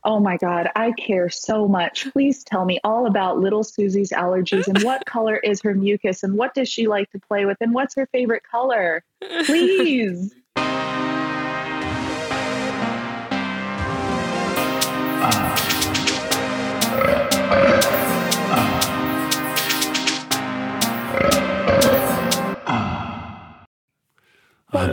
[0.04, 2.12] Oh my God, I care so much.
[2.12, 6.36] Please tell me all about little Susie's allergies and what color is her mucus and
[6.36, 9.02] what does she like to play with and what's her favorite color?
[9.46, 10.34] Please.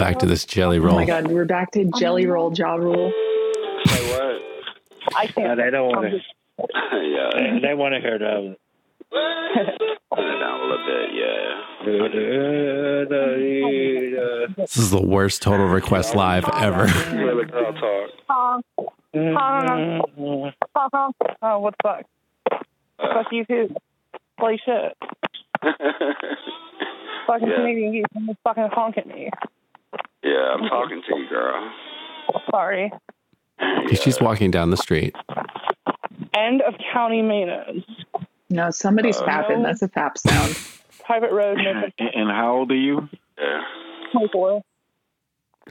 [0.03, 0.95] back to this jelly roll.
[0.95, 3.11] Oh my God, we're back to oh jelly roll Ja Rule.
[3.85, 4.41] Say what?
[5.15, 5.57] I can't.
[5.57, 6.19] they don't want to.
[6.59, 7.59] yeah.
[7.61, 8.57] They want to hear that.
[9.13, 11.59] Turn it down a little bit, yeah.
[14.57, 16.85] This is the worst total request live ever.
[17.15, 18.09] Really girl talk.
[21.41, 22.05] Oh, what's that?
[22.49, 22.61] Fuck
[23.13, 23.75] Fuck you too.
[24.39, 24.97] Play shit.
[27.27, 27.55] Fucking Yeah.
[27.55, 28.05] Canadian geese.
[28.15, 29.29] I'm fucking honk at me.
[30.23, 31.71] Yeah, I'm talking to you, girl.
[32.51, 32.91] Sorry.
[34.01, 35.15] She's walking down the street.
[36.33, 37.83] End of county Manos.
[38.49, 39.57] No, somebody's Uh, fapping.
[39.59, 39.63] no.
[39.63, 40.57] That's a fap sound.
[41.05, 41.93] Private road, Memphis.
[41.99, 43.09] And and how old are you?
[43.37, 43.61] Yeah.
[44.13, 44.61] 24.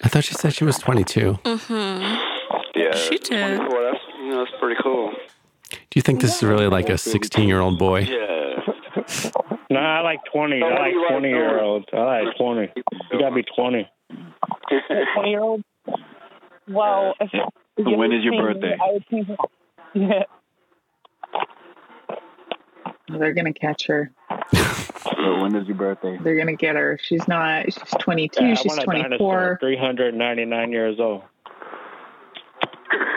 [0.05, 1.39] I thought she said she was 22.
[1.45, 2.81] Mm-hmm.
[2.81, 2.95] Yeah.
[2.95, 3.57] She did.
[3.59, 5.13] 24, that's, you know, that's pretty cool.
[5.71, 8.01] Do you think this is really like a 16 year old boy?
[8.01, 8.52] Yeah.
[9.71, 10.63] No, I like 20.
[10.63, 11.87] I like 20 year olds.
[11.93, 12.73] I like 20.
[13.13, 13.89] You got to be 20.
[15.15, 15.63] 20 year old.
[16.69, 17.31] Well, if,
[17.77, 18.77] if you When is your birthday?
[18.81, 19.29] I think,
[19.95, 20.25] yeah.
[23.09, 24.11] They're gonna catch her.
[24.55, 26.19] So when is your birthday?
[26.23, 26.99] They're gonna get her.
[27.03, 27.65] She's not.
[27.67, 28.45] She's 22.
[28.45, 29.59] Yeah, she's want 24.
[29.61, 31.23] 399 years old.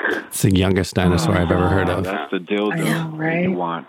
[0.10, 2.04] It's the youngest dinosaur I've ever heard of.
[2.04, 3.44] That's the dildo I know, right?
[3.44, 3.88] you want.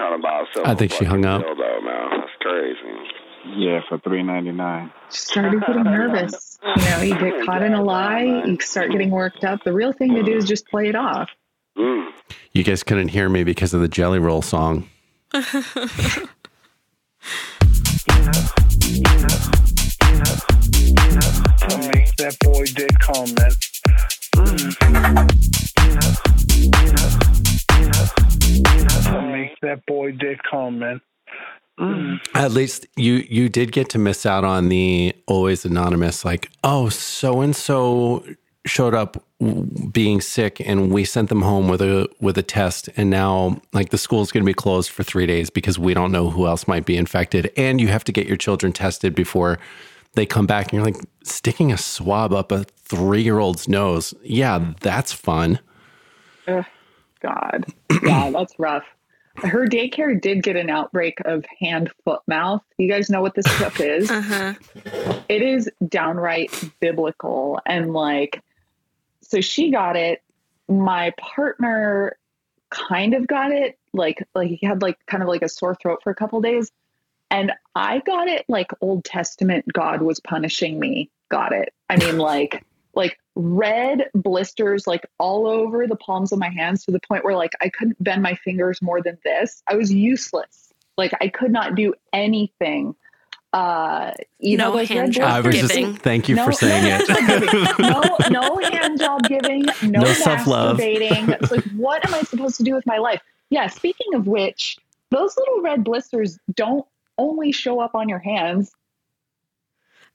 [0.00, 1.42] trying to buy himself I a think she hung up.
[1.42, 2.20] fucking dildo, man.
[2.20, 2.96] That's crazy.
[3.56, 4.92] Yeah, for three ninety nine.
[5.10, 6.58] She started getting nervous.
[6.62, 9.64] You know, you get caught in a lie, you start getting worked up.
[9.64, 11.30] The real thing to do is just play it off.
[11.78, 12.10] Mm.
[12.52, 14.88] You guys couldn't hear me because of the jelly roll song.
[15.32, 15.44] Make
[22.16, 23.56] that boy dick comment.
[29.30, 31.02] Make that boy dick comment.
[32.34, 36.90] At least you you did get to miss out on the always anonymous like oh
[36.90, 38.22] so and so
[38.66, 39.24] showed up
[39.90, 43.88] being sick and we sent them home with a with a test and now like
[43.88, 46.68] the school's going to be closed for 3 days because we don't know who else
[46.68, 49.58] might be infected and you have to get your children tested before
[50.14, 54.12] they come back and you're like sticking a swab up a 3-year-old's nose.
[54.22, 55.60] Yeah, that's fun.
[56.46, 56.64] Ugh,
[57.20, 57.66] God.
[58.02, 58.84] Yeah, that's rough.
[59.36, 62.62] Her daycare did get an outbreak of hand, foot, mouth.
[62.78, 64.10] You guys know what this stuff is?
[64.10, 64.54] Uh-huh.
[65.28, 67.60] It is downright biblical.
[67.66, 68.42] And like,
[69.20, 70.22] so she got it.
[70.68, 72.16] My partner
[72.70, 73.78] kind of got it.
[73.92, 76.70] Like, like he had like kind of like a sore throat for a couple days.
[77.30, 81.10] And I got it like Old Testament God was punishing me.
[81.28, 81.72] Got it.
[81.88, 86.90] I mean, like, like red blisters like all over the palms of my hands to
[86.90, 89.62] the point where like I couldn't bend my fingers more than this.
[89.66, 90.72] I was useless.
[90.96, 92.94] Like I could not do anything.
[93.52, 95.96] Uh, you No know, those red hand job I was just giving.
[95.96, 97.78] thank you No- for saying no it.
[98.30, 100.78] no, no hand job giving, no, No self-love.
[100.80, 103.20] It's like, what am I supposed to do with my life?
[103.50, 103.66] Yeah.
[103.66, 104.78] Speaking of which,
[105.10, 106.86] those little red blisters don't
[107.18, 108.70] only show up on your hands.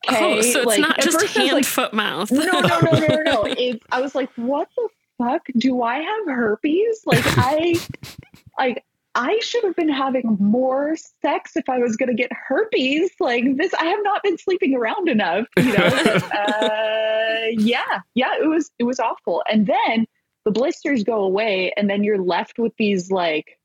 [0.10, 2.32] Oh, so it's like, not just first I was hand, like, foot, mouth.
[2.32, 3.44] no, no, no, no, no, no.
[3.58, 5.42] It's, I was like, what the fuck?
[5.58, 7.02] Do I have herpes?
[7.06, 7.76] Like, I,
[8.58, 8.84] like,
[9.16, 13.12] I should have been having more sex if I was going to get herpes.
[13.20, 15.48] Like this, I have not been sleeping around enough.
[15.58, 18.34] You know, uh, yeah, yeah.
[18.42, 19.42] It was, it was awful.
[19.50, 20.06] And then
[20.44, 23.58] the blisters go away, and then you're left with these like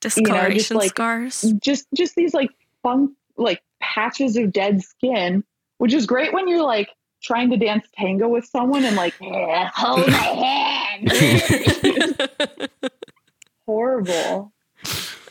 [0.00, 1.42] Discoloration like, scars.
[1.62, 2.50] just just these like
[2.82, 3.62] fun like
[3.94, 5.44] patches of dead skin,
[5.78, 6.88] which is great when you're like
[7.22, 10.12] trying to dance tango with someone and like "Yeah, hold my
[11.08, 11.10] hand.
[13.66, 14.52] Horrible.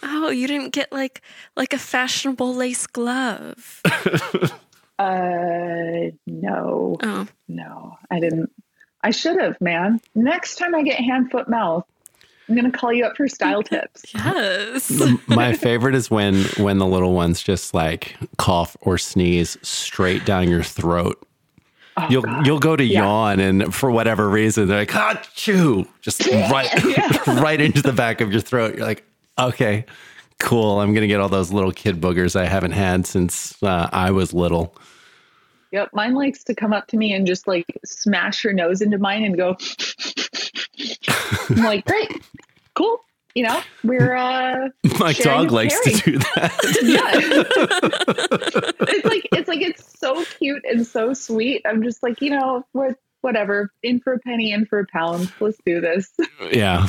[0.02, 1.22] Oh, you didn't get like
[1.56, 3.82] like a fashionable lace glove.
[5.00, 8.52] Uh, no, Oh, no, I didn't.
[9.02, 10.00] I should have, man.
[10.14, 11.86] Next time I get hand, foot, mouth,
[12.50, 14.04] I'm gonna call you up for style tips.
[14.14, 14.92] yes.
[15.28, 20.50] My favorite is when when the little ones just like cough or sneeze straight down
[20.50, 21.26] your throat.
[21.96, 22.46] Oh, you'll God.
[22.46, 23.02] you'll go to Yeah.
[23.04, 26.68] yawn and for whatever reason they're like ah chew just right
[27.28, 28.76] right into the back of your throat.
[28.76, 29.04] You're like
[29.40, 29.86] okay
[30.40, 34.12] cool I'm gonna get all those little kid boogers I haven't had since uh, I
[34.12, 34.76] was little.
[35.72, 38.98] Yep, mine likes to come up to me and just like smash her nose into
[39.00, 39.56] mine and go.
[41.50, 42.22] I'm like, great,
[42.76, 43.00] cool.
[43.36, 44.70] You know, we're uh
[45.00, 46.54] My dog a likes to do that.
[46.84, 47.12] yeah.
[48.88, 51.64] it's like it's like it's so cute and so sweet.
[51.66, 53.72] I'm just like, you know, what whatever.
[53.82, 55.34] In for a penny, in for a pound.
[55.40, 56.12] Let's do this.
[56.52, 56.88] yeah.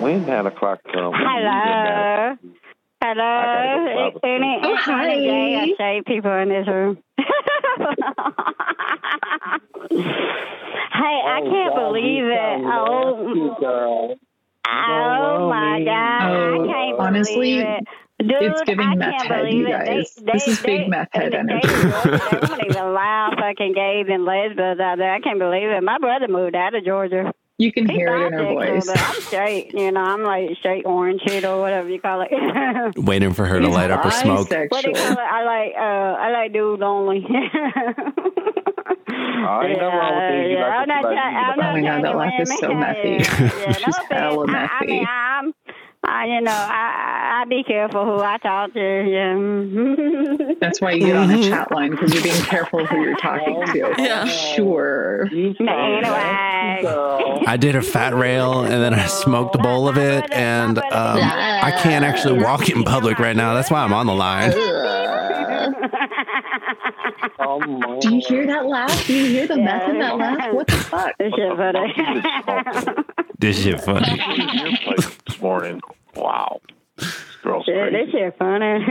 [0.00, 2.36] When nine o'clock comes, Hello.
[3.02, 3.24] Hello.
[3.24, 5.14] I Any, Oh, hi.
[5.16, 6.98] gay or straight people in this room?
[7.18, 7.24] hey,
[11.00, 11.42] I oh.
[11.42, 12.60] oh, oh, can't believe it.
[12.64, 14.16] Oh,
[14.68, 16.22] oh my God.
[16.30, 17.84] Oh, I can't honestly, believe it.
[18.20, 19.84] Dude, it's giving I meth can't head, believe you it.
[19.84, 21.66] They- they- this is they- big meth head they- energy.
[21.66, 25.12] They, they won't even allow fucking gays and lesbians out there.
[25.12, 25.82] I can't believe it.
[25.82, 27.32] My brother moved out of Georgia.
[27.58, 28.86] You can He hear it in her voice.
[28.86, 30.00] But I'm straight, you know.
[30.00, 32.30] I'm like straight orange head or whatever you call it.
[32.96, 34.50] Waiting for her to light up her smoke.
[34.50, 35.18] what do you call it?
[35.18, 37.24] I like uh I like dudes only.
[37.28, 37.28] I
[39.68, 40.50] ain't no wrong with things.
[40.50, 41.02] You yeah, like I'm not.
[41.04, 41.44] what you trying- like.
[41.44, 42.74] I'm Oh not my God, trying that to laugh is win so me.
[42.74, 43.18] methy.
[43.20, 43.26] Yeah,
[43.60, 44.08] yeah, She's no offense.
[44.10, 45.08] hella I, I mean, methy.
[45.08, 45.54] I'm.
[46.04, 48.80] I, you know, I I be careful who I talk to.
[48.80, 50.54] Yeah.
[50.60, 53.64] That's why you get on the chat line because you're being careful who you're talking
[53.66, 53.94] to.
[54.02, 54.24] Yeah.
[54.52, 55.26] Sure.
[55.32, 55.58] Anyway.
[57.46, 60.84] I did a fat rail and then I smoked a bowl of it, and um,
[60.92, 63.54] I can't actually walk in public right now.
[63.54, 64.50] That's why I'm on the line.
[68.00, 69.06] Do you hear that laugh?
[69.06, 70.52] Do you hear the meth in that laugh?
[70.52, 71.16] What the fuck?
[71.18, 71.94] This shit funny.
[73.38, 74.20] This shit funny.
[75.42, 75.80] Your place this morning.
[76.16, 76.60] Wow.
[77.42, 78.04] Girl's Shit, crazy.
[78.04, 78.84] this shit funny.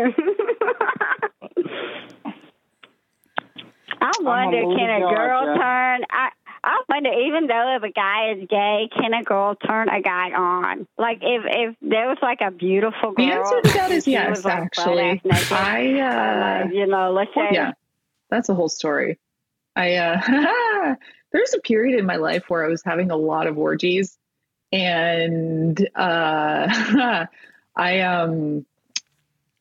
[4.03, 6.01] I wonder, little can a girl, girl turn?
[6.09, 6.29] I
[6.63, 10.31] I wonder, even though if a guy is gay, can a girl turn a guy
[10.31, 10.87] on?
[10.97, 13.25] Like if if there was like a beautiful girl.
[13.25, 15.21] The answer to that and is she yes, was, like, actually.
[15.23, 17.71] naked, I, uh, like, you know, let's say yeah,
[18.29, 19.19] that's a whole story.
[19.75, 20.95] I, uh,
[21.31, 24.17] there's a period in my life where I was having a lot of orgies
[24.71, 27.25] and, uh,
[27.75, 28.65] I, um,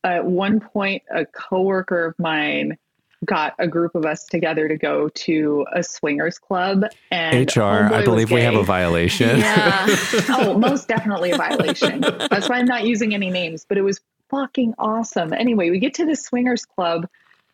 [0.03, 2.77] at one point, a coworker of mine
[3.23, 7.63] got a group of us together to go to a swingers club and HR, I
[7.63, 9.39] homeboy was believe we have a violation.
[9.39, 9.85] Yeah.
[10.29, 12.01] oh, most definitely a violation.
[12.01, 15.33] That's why I'm not using any names, but it was fucking awesome.
[15.33, 17.07] Anyway, we get to the swingers club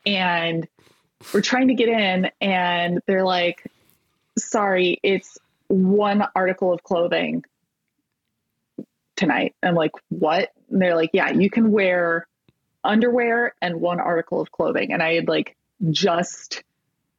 [0.06, 0.68] and
[1.34, 3.66] we're trying to get in, and they're like,
[4.38, 5.38] sorry, it's
[5.68, 7.44] one article of clothing
[9.16, 9.56] tonight.
[9.62, 10.52] I'm like, what?
[10.70, 12.28] And they're like, yeah, you can wear
[12.84, 14.94] underwear and one article of clothing.
[14.94, 15.58] And I had like
[15.92, 16.64] just,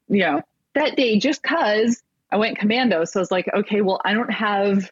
[0.08, 0.42] you know,
[0.74, 3.04] that day, just cause I went commando.
[3.04, 4.90] So I was like, okay, well, I don't have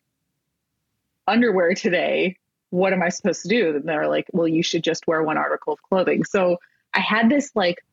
[1.26, 2.36] underwear today.
[2.70, 3.76] What am I supposed to do?
[3.76, 6.24] And they're like, well, you should just wear one article of clothing.
[6.24, 6.58] So
[6.92, 7.84] I had this like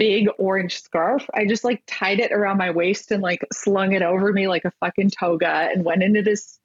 [0.00, 1.28] big orange scarf.
[1.34, 4.64] I just like tied it around my waist and like slung it over me like
[4.64, 6.58] a fucking toga and went into this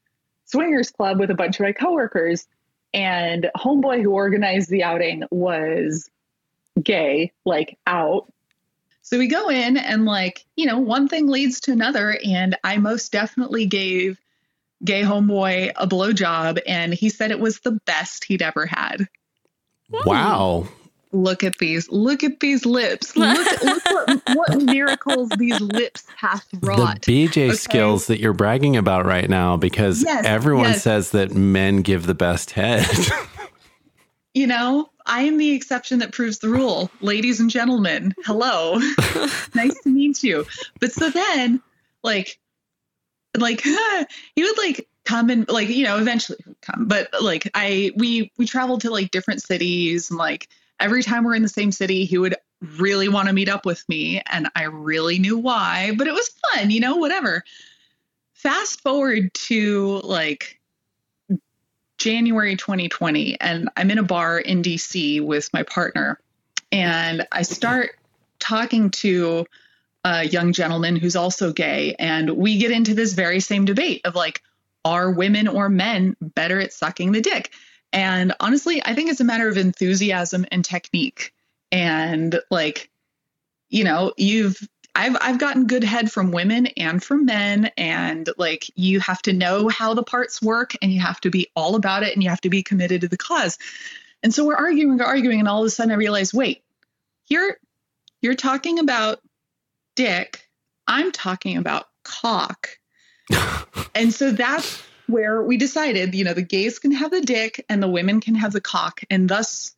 [0.46, 2.48] swingers club with a bunch of my coworkers.
[2.96, 6.10] and homeboy who organized the outing was
[6.82, 8.32] gay, like out.
[9.02, 12.18] So we go in and like, you know, one thing leads to another.
[12.26, 14.18] And I most definitely gave
[14.84, 19.08] gay homeboy a blowjob and he said it was the best he'd ever had.
[20.06, 20.70] Wow.
[21.16, 21.90] Look at these.
[21.90, 23.16] Look at these lips.
[23.18, 27.04] Look, look what, what miracles these lips hath wrought.
[27.04, 30.84] The BJ skills that you're bragging about right now because Yes, everyone yes.
[30.84, 32.86] says that men give the best head.
[34.34, 36.92] you know, I am the exception that proves the rule.
[37.00, 38.76] Ladies and gentlemen, hello.
[39.56, 40.46] nice to meet you.
[40.82, 41.62] But so then,
[42.04, 42.38] like,
[43.38, 46.88] like he would like come and like, you know, eventually he would come.
[46.90, 50.50] But like I we we traveled to like different cities and like
[50.80, 52.36] every time we're in the same city, he would
[52.78, 54.22] really want to meet up with me.
[54.32, 57.44] And I really knew why, but it was fun, you know, whatever.
[58.34, 60.60] Fast forward to like
[61.98, 66.20] January 2020, and I'm in a bar in DC with my partner,
[66.72, 67.98] and I start
[68.40, 69.46] talking to
[70.04, 74.14] a young gentleman who's also gay, and we get into this very same debate of
[74.14, 74.42] like,
[74.84, 77.52] are women or men better at sucking the dick?
[77.96, 81.34] And honestly, I think it's a matter of enthusiasm and technique.
[81.72, 82.92] And like,
[83.70, 84.60] you know, you've
[84.94, 89.34] I've I've gotten good head from women and from men and like you have to
[89.34, 92.30] know how the parts work and you have to be all about it and you
[92.30, 93.58] have to be committed to the cause.
[94.22, 96.64] And so we're arguing arguing and all of a sudden I realize, wait,
[97.28, 97.58] you're
[98.22, 99.22] you're talking about
[99.96, 100.50] dick.
[100.86, 102.70] I'm talking about cock.
[103.96, 107.82] and so that's where we decided, you know, the gays can have the dick and
[107.82, 109.76] the women can have the cock and thus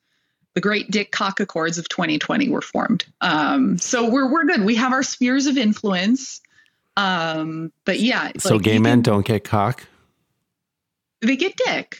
[0.54, 3.06] the great dick cock accords of 2020 were formed.
[3.22, 4.64] Um, so we're we're good.
[4.64, 6.42] We have our spheres of influence.
[6.96, 9.86] Um, but yeah, it's so like gay men can- don't get cock?
[11.22, 12.00] they get dick.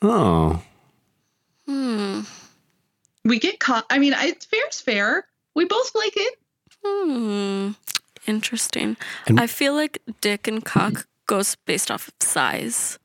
[0.00, 0.62] Oh.
[1.66, 2.20] Hmm.
[3.24, 3.86] We get cock.
[3.90, 5.26] I mean, I, fair's fair.
[5.54, 6.38] We both like it.
[6.84, 7.70] Hmm.
[8.26, 8.96] Interesting.
[9.26, 12.98] And- I feel like dick and cock goes based off of size.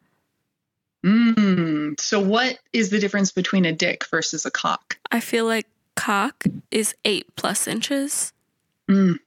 [1.05, 1.97] Mm.
[1.97, 4.97] So what is the difference between a dick versus a cock?
[5.11, 5.65] I feel like
[5.95, 8.34] cock is eight plus inches,
[8.89, 9.19] Mm.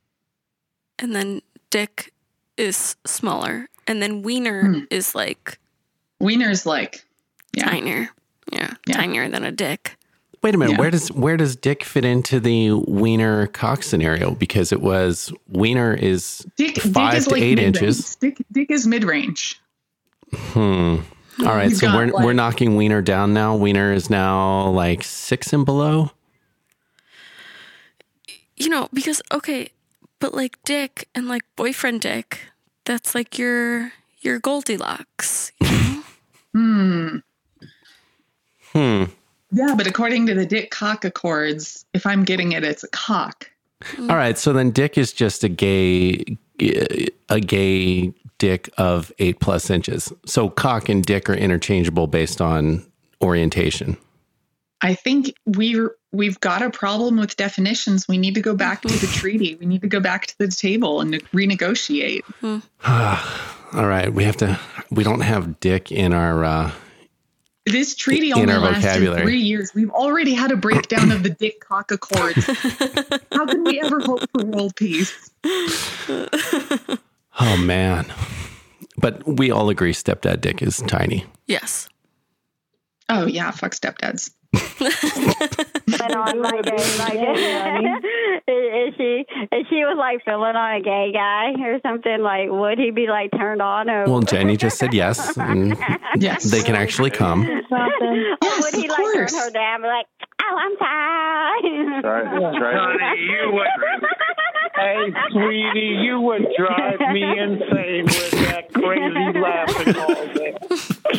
[0.99, 1.41] and then
[1.71, 2.13] dick
[2.59, 5.59] is smaller, and then wiener is like
[6.21, 7.07] Wiener's like
[7.57, 7.71] Yeah.
[7.71, 8.11] tinier.
[8.53, 9.97] Yeah, tinier than a dick.
[10.43, 10.73] Wait a minute.
[10.73, 10.79] Yeah.
[10.79, 14.31] Where does where does dick fit into the wiener cock scenario?
[14.33, 17.77] Because it was wiener is Dick, five dick is to like eight mid-range.
[17.77, 18.17] inches.
[18.17, 19.61] Dick, dick is mid range.
[20.33, 20.97] Hmm.
[21.41, 21.69] All right.
[21.71, 23.55] You've So we're like- we're knocking wiener down now.
[23.57, 26.11] Wiener is now like six and below.
[28.57, 29.71] You know, because okay,
[30.21, 32.41] but like dick and like boyfriend dick,
[32.85, 35.53] that's like your your Goldilocks.
[36.55, 37.19] Hmm.
[38.73, 39.05] Hmm.
[39.53, 43.51] Yeah, but according to the dick cock accords, if I'm getting it, it's a cock.
[43.99, 44.37] All right.
[44.37, 46.37] So then dick is just a gay
[47.29, 50.13] a gay dick of eight plus inches.
[50.27, 52.87] So cock and dick are interchangeable based on
[53.23, 53.97] orientation.
[54.83, 58.07] I think we're we've got a problem with definitions.
[58.09, 59.55] We need to go back to the treaty.
[59.57, 62.23] We need to go back to the table and renegotiate.
[63.73, 64.13] All right.
[64.13, 64.59] We have to.
[64.91, 66.45] We don't have dick in our.
[66.45, 66.71] uh
[67.71, 69.23] This treaty In only our lasted vocabulary.
[69.23, 69.73] three years.
[69.75, 72.45] We've already had a breakdown of the dick cock accords.
[73.33, 75.31] How can we ever hope for world peace?
[77.43, 78.13] Oh man.
[78.99, 81.25] But we all agree stepdad dick is tiny.
[81.47, 81.89] Yes.
[83.09, 84.31] Oh yeah, fuck stepdads.
[84.53, 87.33] But on like a, like a,
[88.51, 92.79] is she if she was like feeling on a gay guy or something like would
[92.79, 95.37] he be like turned on or Well, Jenny just said yes.
[96.17, 96.51] Yes.
[96.51, 97.43] They can actually come.
[97.47, 97.61] or
[98.61, 100.07] would he like turn her down be like
[100.43, 102.77] oh I'm tired Right, that's right.
[102.77, 103.67] Honey, you would,
[104.75, 110.57] hey, sweetie, you would drive me insane with that crazy laughing all day.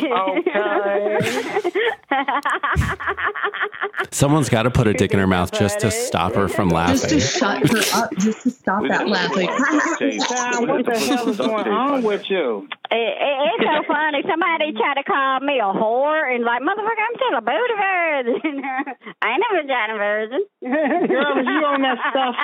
[0.02, 1.72] Okay.
[4.12, 6.95] Someone's got to put a dick in her mouth just to stop her from laughing.
[6.97, 9.47] Just to shut her up, just to stop that laughing.
[9.47, 12.68] Like, Sam, what the hell is going on with you?
[12.92, 14.20] It, it, it's so funny.
[14.28, 18.60] Somebody tried to call me a whore and like, motherfucker, I'm still a booty virgin.
[19.24, 20.44] I ain't a vagina virgin.
[20.60, 22.36] Girl, was you on that stuff?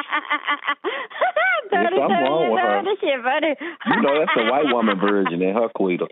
[1.67, 2.95] Tony, something Tony, wrong with her.
[3.03, 3.51] Shit funny.
[3.59, 6.07] You know that's the white woman virgin in her Quita.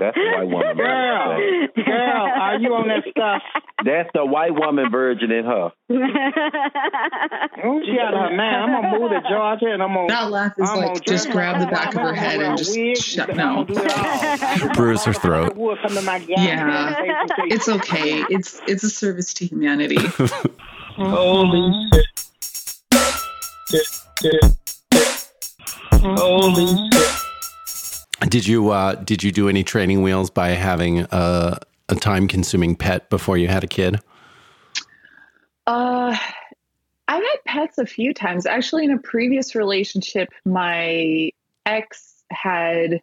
[0.00, 0.88] That's the white woman virgin.
[0.88, 1.84] Girl, version.
[1.84, 3.42] girl, are you on that stuff?
[3.84, 5.70] That's the white woman version in her.
[5.88, 5.94] She
[8.00, 8.56] out of her mind.
[8.56, 10.08] I'm gonna move to Georgia and I'm gonna.
[10.08, 12.76] That laugh is I'm like just grab the like back of her head and just
[12.76, 13.64] wig, shut I'm no.
[13.64, 14.68] gonna do it all.
[14.74, 15.54] Bruise her throat.
[15.56, 18.24] Wood come to my goddamn Yeah, face and say, it's okay.
[18.30, 19.98] It's it's a service to humanity.
[20.96, 22.06] Holy shit.
[25.92, 27.18] Holy shit.
[28.28, 31.58] Did you uh, did you do any training wheels by having a,
[31.88, 33.98] a time consuming pet before you had a kid?
[35.66, 36.16] Uh,
[37.08, 38.46] I've had pets a few times.
[38.46, 41.30] Actually, in a previous relationship, my
[41.66, 43.00] ex had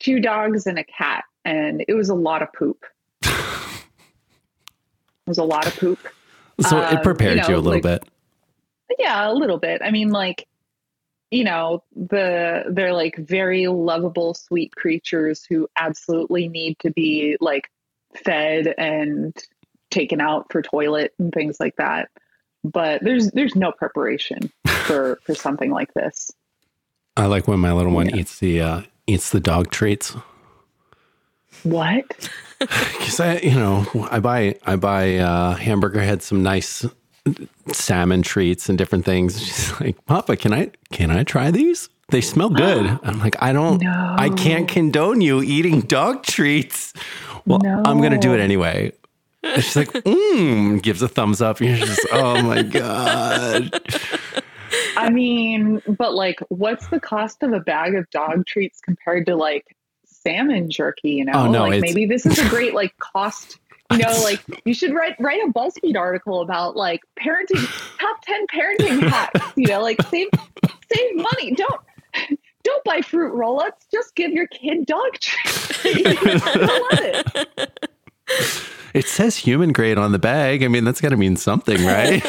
[0.00, 2.84] two dogs and a cat, and it was a lot of poop.
[3.22, 3.30] it
[5.26, 5.98] was a lot of poop.
[6.60, 8.04] So Um, it prepared you, you a little like- bit.
[8.98, 9.82] Yeah, a little bit.
[9.84, 10.46] I mean, like,
[11.32, 17.68] you know, the they're like very lovable, sweet creatures who absolutely need to be like
[18.16, 19.36] fed and
[19.90, 22.08] taken out for toilet and things like that.
[22.64, 26.32] But there's there's no preparation for for something like this.
[27.16, 30.16] I like when my little one eats the uh, eats the dog treats.
[31.62, 32.30] What?
[32.58, 36.86] Because I, you know, I buy I buy uh, hamburger had some nice
[37.70, 39.38] salmon treats and different things.
[39.44, 41.90] She's like, Papa, can I can I try these?
[42.08, 42.98] They smell good.
[43.02, 46.92] I'm like, I don't, I can't condone you eating dog treats.
[47.46, 48.92] Well, I'm gonna do it anyway.
[49.42, 51.60] And she's like, mmm, gives a thumbs up.
[51.60, 53.70] And you're just, oh my god.
[54.96, 59.36] I mean, but like, what's the cost of a bag of dog treats compared to
[59.36, 61.10] like salmon jerky?
[61.10, 63.58] You know, Oh, no, like maybe this is a great like cost.
[63.92, 67.64] You know, like you should write write a BuzzFeed article about like parenting
[67.98, 69.40] top ten parenting hacks.
[69.56, 70.28] You know, like save
[70.92, 71.52] save money.
[71.54, 71.80] Don't
[72.66, 73.86] don't buy fruit roll-ups.
[73.92, 75.80] Just give your kid dog treats.
[75.84, 77.90] I love it.
[78.94, 80.62] It says human grade on the bag.
[80.62, 82.24] I mean, that's got to mean something, right?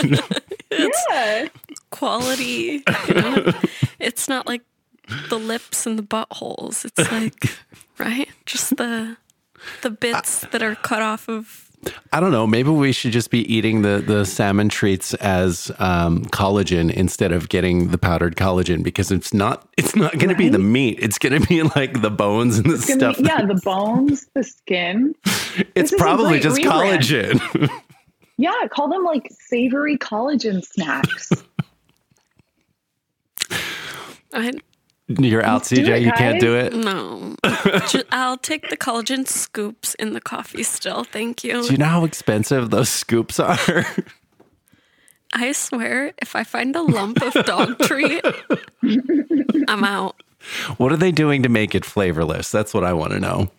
[1.09, 1.47] yeah.
[1.91, 2.83] Quality.
[3.07, 3.53] You know?
[3.99, 4.63] it's not like
[5.29, 6.83] the lips and the buttholes.
[6.83, 7.57] It's like,
[7.97, 8.27] right?
[8.45, 9.15] Just the
[9.81, 11.66] the bits that are cut off of
[12.11, 12.47] I don't know.
[12.47, 17.49] Maybe we should just be eating the, the salmon treats as um, collagen instead of
[17.49, 20.97] getting the powdered collagen because it's not it's not going to be the meat.
[21.01, 23.17] It's going to be like the bones and the It's gonna stuff.
[23.17, 25.13] be, yeah, the bones, the skin.
[25.25, 27.39] it's This is a probably great just rebrand.
[27.39, 27.69] collagen.
[28.39, 31.32] Yeah, call them like savory collagen snacks.
[34.34, 34.51] I
[35.07, 35.87] You're out, Let's do CJ.
[35.89, 36.73] it, you can't do it.
[36.73, 37.35] no.
[38.11, 41.05] I'll take the collagen scoops in the coffee still.
[41.05, 41.63] Thank you.
[41.63, 43.57] Do you know how expensive those scoops are?
[45.33, 48.23] I swear, if I find a lump of dog treat,
[49.69, 50.21] I'm out.
[50.77, 52.51] what are they doing to make it flavorless?
[52.51, 53.49] That's what I want to know.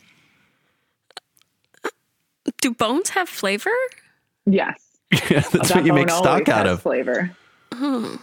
[2.60, 3.70] Do bones have flavor?
[4.46, 4.82] Yes.
[5.12, 6.82] Yeah, that's That what you make stock out of.
[6.82, 7.30] Flavor.
[7.72, 8.20] Oh.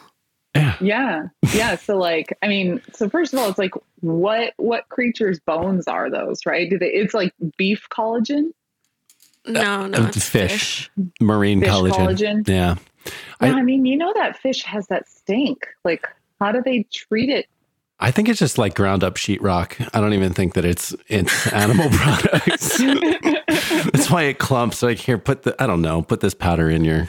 [0.81, 1.27] Yeah.
[1.53, 1.75] Yeah.
[1.75, 6.09] So like, I mean, so first of all, it's like what what creatures' bones are
[6.09, 6.69] those, right?
[6.69, 8.51] Do they it's like beef collagen?
[9.47, 10.89] No, no, Uh, it's fish,
[11.21, 11.91] marine Fish collagen.
[12.43, 12.47] collagen?
[12.47, 12.75] Yeah.
[13.39, 15.67] No, I, mean, you know that fish has that stink.
[15.83, 16.07] Like,
[16.39, 17.45] how do they treat it?
[17.99, 19.87] I think it's just like ground up sheetrock.
[19.93, 22.77] I don't even think that it's it's animal products.
[22.79, 24.81] That's why it clumps.
[24.81, 27.07] Like here, put the I don't know, put this powder in your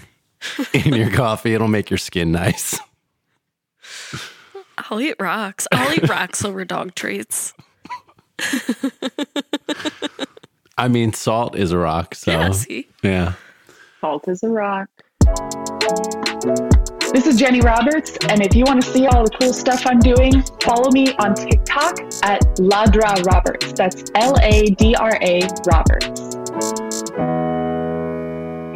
[0.74, 1.54] in your coffee.
[1.54, 2.78] It'll make your skin nice.
[4.90, 5.66] I'll eat rocks.
[5.72, 7.54] I'll eat rocks over dog treats.
[10.78, 12.14] I mean, salt is a rock.
[12.14, 12.88] So Yeah, see?
[13.02, 13.32] yeah.
[14.00, 14.88] Salt is a rock.
[17.12, 19.98] This is Jenny Roberts, and if you want to see all the cool stuff I'm
[20.00, 23.72] doing, follow me on TikTok at Ladra Roberts.
[23.72, 26.36] That's L A D R A Roberts.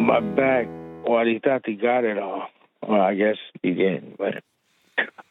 [0.01, 0.69] My back.
[1.07, 2.47] Well, he thought he got it all.
[2.87, 4.43] Well, I guess he didn't, but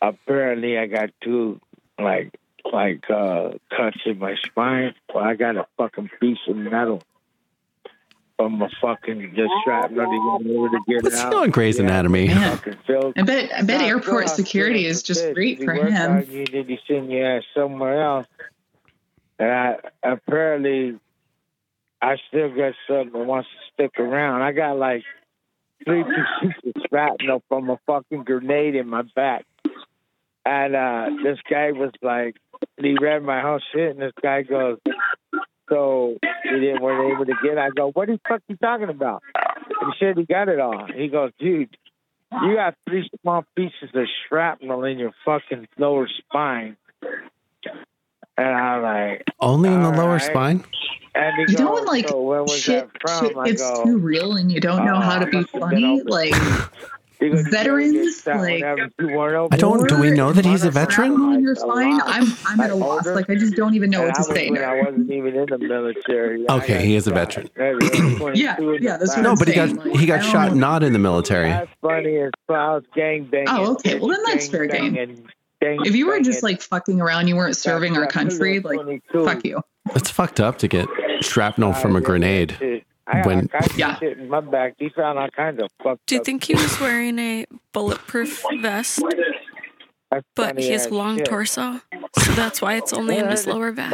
[0.02, 1.60] apparently I got two
[2.00, 2.34] like
[2.72, 4.94] like uh cuts in my spine.
[5.14, 7.02] Well, I got a fucking piece of metal
[8.38, 11.32] from a fucking just shrapnel to get able to get Let's out.
[11.32, 12.28] go on Grey's Anatomy.
[12.28, 12.58] Yeah,
[13.18, 15.36] I bet I bet Nah, airport go security is just hospital.
[15.36, 16.12] great He for him.
[16.12, 18.28] on You, then he send your ass somewhere else.
[19.40, 21.00] And I apparently
[22.02, 24.42] I still got something that wants to stick around.
[24.42, 25.04] I got like
[25.86, 29.46] three pieces of shrapnel from a fucking grenade in my back.
[30.46, 32.36] And uh this guy was like
[32.78, 34.78] he read my whole shit and this guy goes,
[35.70, 37.58] So he didn't weren't able to get it.
[37.58, 39.22] I go, What the fuck you talking about?
[39.68, 40.88] He said he got it all.
[40.94, 41.76] He goes, Dude,
[42.32, 46.78] you got three small pieces of shrapnel in your fucking lower spine.
[48.38, 50.22] And I'm like, Only in the lower Alright.
[50.24, 50.64] spine?
[51.16, 53.26] and he You goes, don't like so where was shit, that from?
[53.30, 55.52] shit I gets go, too real and you don't know "Oh, how to be must
[55.54, 56.04] have been funny.
[56.04, 56.88] Like He goes, "You
[57.20, 59.88] veterans, like whenever you weren't over I don't.
[59.88, 61.12] Do we know that he's a veteran?
[61.14, 62.00] on your spine.
[62.06, 63.06] I'm I'm at a loss.
[63.06, 64.50] Like I just don't even know what to say.
[64.50, 66.46] when I wasn't even in the military.
[66.50, 67.50] Okay, he is a veteran.
[68.36, 70.60] Yeah, yeah, that's what No, I'm but he got Like, he got shot know.
[70.60, 71.50] not in the military.
[71.50, 72.84] That's funny as fuck.
[72.94, 73.48] Gang banging.
[73.50, 73.98] Oh, okay.
[74.00, 75.26] Well, then that's fair game.
[75.62, 78.60] If you were just like fucking around, you weren't serving our country.
[78.60, 79.62] Like fuck you.
[79.96, 80.88] It's fucked up to get
[81.22, 82.84] shrapnel from a grenade.
[83.10, 84.76] I got When all kinds of shit in my back.
[84.78, 88.44] He found all kinds of fucked Do you up think he was wearing a bulletproof
[88.62, 89.02] vest?
[90.12, 91.28] But funny he has long shit.
[91.28, 91.82] torso,
[92.20, 93.92] so that's why it's only in his lower back.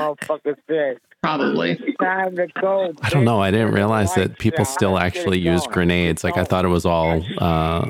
[1.22, 1.76] Probably.
[2.00, 2.94] time to go.
[3.02, 3.42] I don't know.
[3.42, 6.24] I didn't realize that people still actually use grenades.
[6.24, 7.90] Like I thought it was all uh,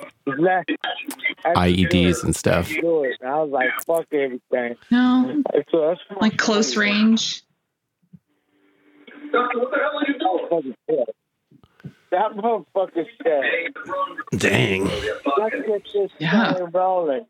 [1.45, 2.69] IEDs and stuff.
[2.69, 3.17] Do it.
[3.21, 4.75] And I was like, fuck everything.
[4.89, 5.43] No,
[6.21, 7.43] like close range.
[12.11, 14.85] That motherfucker said, Dang.
[15.37, 16.53] let's get this Yeah.
[16.53, 17.25] thing rolling.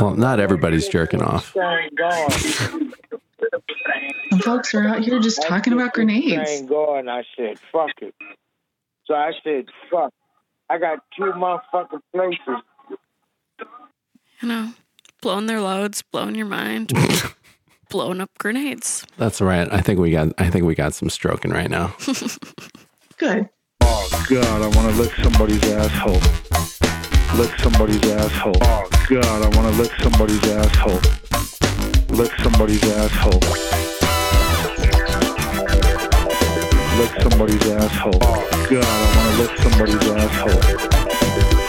[0.00, 1.52] Well, not everybody's jerking off.
[1.52, 2.92] Thing going.
[4.30, 6.50] Some folks are out here just talking about grenades.
[6.50, 7.08] Thing going.
[7.08, 8.14] I said, fuck it.
[9.06, 10.12] So I said, fuck.
[10.70, 12.62] I got two motherfucking places.
[14.40, 14.72] You know,
[15.20, 16.92] blowing their loads, blowing your mind,
[17.92, 19.06] blowing up grenades.
[19.18, 19.70] That's right.
[19.70, 20.28] I think we got.
[20.38, 21.94] I think we got some stroking right now.
[23.18, 23.48] Good.
[23.82, 26.20] Oh God, I want to lick somebody's asshole.
[27.38, 28.56] Lick somebody's asshole.
[28.62, 31.00] Oh God, I want to lick somebody's asshole.
[32.16, 33.40] Lick somebody's asshole.
[36.98, 38.18] Lick somebody's asshole.
[38.22, 40.62] Oh God, I want to lick somebody's asshole.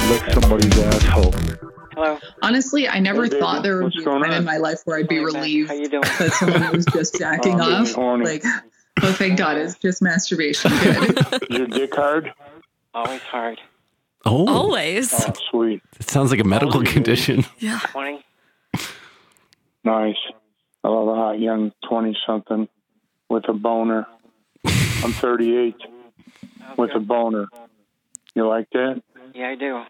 [0.10, 1.73] Lick somebody's asshole.
[2.04, 2.20] Hello.
[2.41, 4.38] Honestly, I never Hey, thought there would What's be a going time on?
[4.39, 6.01] in my life where I'd be relieved How you doing?
[6.20, 7.86] that someone was just jacking Oh, off.
[7.88, 8.26] getting horny.
[8.26, 8.43] Like,
[9.01, 10.72] oh, thank God, it's just masturbation.
[10.72, 11.43] Good.
[11.49, 12.34] Your dick hard?
[12.93, 13.60] Always hard.
[14.26, 15.14] Oh, Always.
[15.14, 15.82] Oh, sweet.
[15.99, 17.45] it sounds like a medical oh, condition.
[17.60, 17.80] Yeah.
[17.91, 18.24] 20?
[19.86, 20.16] Nice.
[20.84, 22.68] I love a hot young 20 something
[23.30, 24.08] with a boner.
[24.66, 25.76] I'm 38
[26.78, 27.47] with a boner.
[28.36, 29.01] You like that?
[29.34, 29.84] Yeah, I do.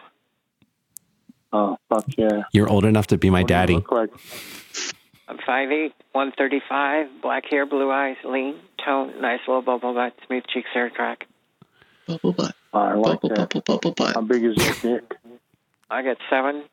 [1.53, 2.43] Oh, fuck yeah.
[2.51, 3.73] You're old enough to be my What do you daddy.
[3.75, 4.09] look like?
[5.27, 10.67] I'm 5'8", 135, black hair, blue eyes, lean, tone, nice little bubble butt, smooth cheeks,
[10.73, 11.27] hair track.
[12.07, 12.55] Bubble butt.
[12.73, 13.49] I like Bubble, that.
[13.49, 14.15] bubble, bubble butt.
[14.15, 15.15] How big is that dick?
[15.89, 16.63] I got seven.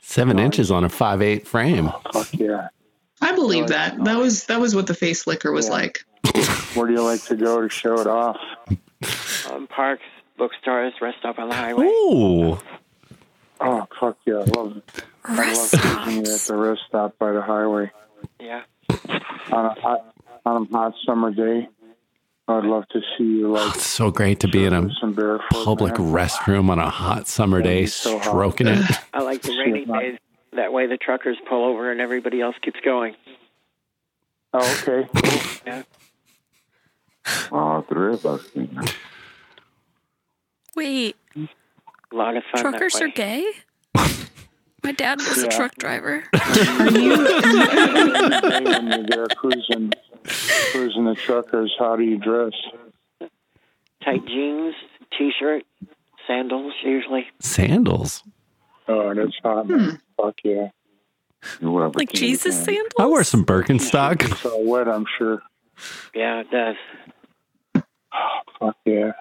[0.00, 1.90] Seven inches on a five eight frame.
[2.12, 2.68] Fuck yeah.
[3.20, 4.02] I believe that.
[4.04, 6.04] That was that was what the face licker was like.
[6.74, 8.36] Where do you like to go to show it off?
[9.50, 10.02] Um, parks,
[10.38, 11.86] bookstores, rest stop on the highway.
[11.86, 12.58] Ooh.
[13.60, 14.34] Oh, fuck yeah.
[14.34, 15.04] I love it.
[15.24, 17.90] I love seeing you at the rest stop by the highway.
[18.40, 18.62] Yeah.
[19.52, 21.68] On a hot, on a hot summer day,
[22.48, 24.88] I'd love to see you like oh, It's so great to be in a
[25.50, 26.12] public man.
[26.12, 28.24] restroom on a hot summer day, so hot.
[28.28, 28.84] stroking it.
[29.14, 30.18] I like the rainy days.
[30.52, 33.14] That way the truckers pull over and everybody else keeps going.
[34.52, 35.08] Oh, okay.
[35.66, 35.82] Yeah.
[37.50, 38.46] Oh, three of us.
[40.76, 41.16] Wait,
[42.12, 43.44] A lot of fun truckers are gay?
[44.82, 46.22] My dad was a truck driver.
[46.32, 47.16] Are you?
[47.16, 49.92] when you're there cruising,
[50.72, 52.52] cruising the truckers, how do you dress?
[54.04, 54.74] Tight jeans,
[55.18, 55.64] t-shirt,
[56.28, 57.26] sandals usually.
[57.40, 58.22] Sandals.
[58.86, 59.68] Oh, that's hot.
[59.68, 60.00] man.
[60.16, 60.68] Fuck yeah.
[61.60, 62.92] Like Jesus sandals?
[62.98, 64.30] I wear some Birkenstock.
[64.30, 65.42] It's all wet, I'm sure.
[66.14, 66.76] Yeah, it does.
[68.60, 69.12] Fuck yeah.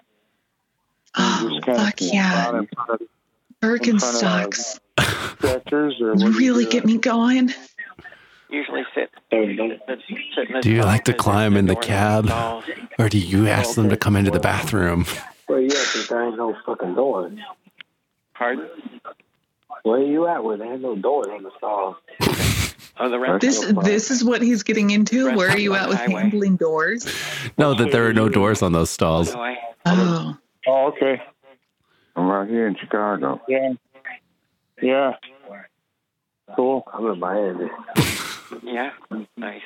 [1.18, 2.45] Oh, fuck yeah.
[2.51, 3.01] down in front
[3.61, 4.80] Birkenstocks.
[5.38, 7.53] Stretchers or what do You you really get me going.
[8.49, 9.09] Usually sit.
[9.32, 9.55] sit in
[9.88, 12.30] the Do you like to climb in the cab?
[12.99, 15.05] Or do you ask them to come into the bathroom?
[15.47, 15.74] Where you at?
[15.74, 17.38] 'Cause there ain't no fucking doors.
[18.34, 18.68] Pardon?
[19.84, 20.43] Where are you at?
[20.43, 21.97] Where there ain't no doors in the stall.
[22.97, 23.41] Oh, the rest.
[23.41, 25.36] This this is what he's getting into.
[25.36, 27.05] Where are you at with handling doors?
[27.57, 29.36] No, that there are no doors on those stalls.
[29.86, 30.38] Oh,
[30.68, 31.22] Oh, okay.
[32.16, 33.41] I'm right here in Chicago.
[33.47, 33.74] Yeah.
[34.82, 35.11] Yeah.
[36.55, 36.84] Cool.
[36.93, 37.70] I'm in Miami.
[38.63, 38.91] Yeah,
[39.36, 39.61] nice.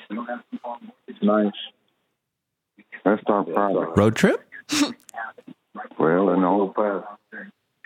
[1.22, 1.52] Nice.
[3.06, 3.98] Let's talk product.
[3.98, 4.46] Road trip?
[5.98, 6.74] Well, no.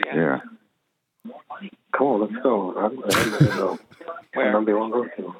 [0.05, 0.39] Yeah.
[1.95, 2.73] Come on, let's go.
[2.77, 3.79] I'm, I'm gonna go.
[4.33, 4.55] Where?
[4.55, 5.35] I'm gonna one go.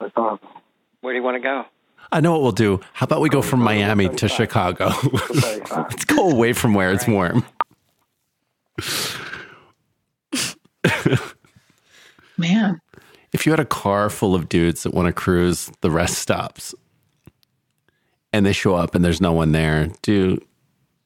[0.00, 0.42] Let's talk.
[1.00, 1.64] Where do you want to go?
[2.10, 2.80] I know what we'll do.
[2.94, 4.90] How about we go from Miami to Chicago?
[5.34, 7.44] Let's go away from where it's warm.
[12.38, 12.80] Man.
[13.32, 16.74] If you had a car full of dudes that want to cruise, the rest stops.
[18.32, 19.90] And they show up and there's no one there.
[20.02, 20.40] Do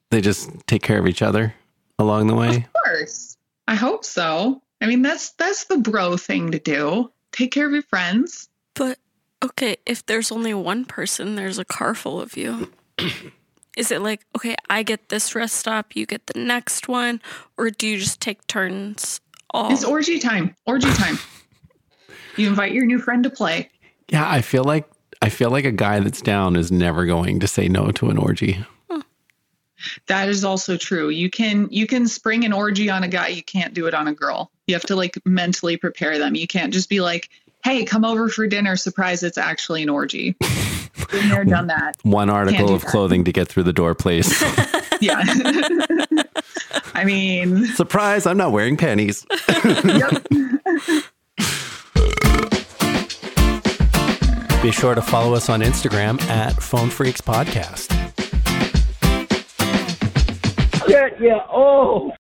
[0.09, 1.53] they just take care of each other
[1.99, 2.57] along the way?
[2.57, 3.37] Of course.
[3.67, 4.61] I hope so.
[4.81, 7.11] I mean, that's that's the bro thing to do.
[7.31, 8.49] Take care of your friends.
[8.73, 8.99] But
[9.43, 12.71] okay, if there's only one person, there's a car full of you.
[13.77, 17.21] Is it like, okay, I get this rest stop, you get the next one,
[17.57, 19.19] or do you just take turns?
[19.49, 19.71] All?
[19.71, 20.55] It's orgy time.
[20.65, 21.17] Orgy time.
[22.37, 23.69] you invite your new friend to play.
[24.09, 24.87] Yeah, I feel like
[25.21, 28.17] I feel like a guy that's down is never going to say no to an
[28.17, 28.63] orgy.
[30.07, 31.09] That is also true.
[31.09, 34.07] You can you can spring an orgy on a guy, you can't do it on
[34.07, 34.51] a girl.
[34.67, 36.35] You have to like mentally prepare them.
[36.35, 37.29] You can't just be like,
[37.63, 40.35] "Hey, come over for dinner, surprise it's actually an orgy."
[41.11, 41.97] Been there, done that.
[42.03, 42.89] One article of that.
[42.89, 44.41] clothing to get through the door, please.
[45.01, 45.21] yeah.
[46.93, 49.25] I mean, surprise, I'm not wearing panties.
[54.61, 57.89] Be sure to follow us on Instagram at Phone Freaks Podcast.
[60.87, 62.13] Get your oh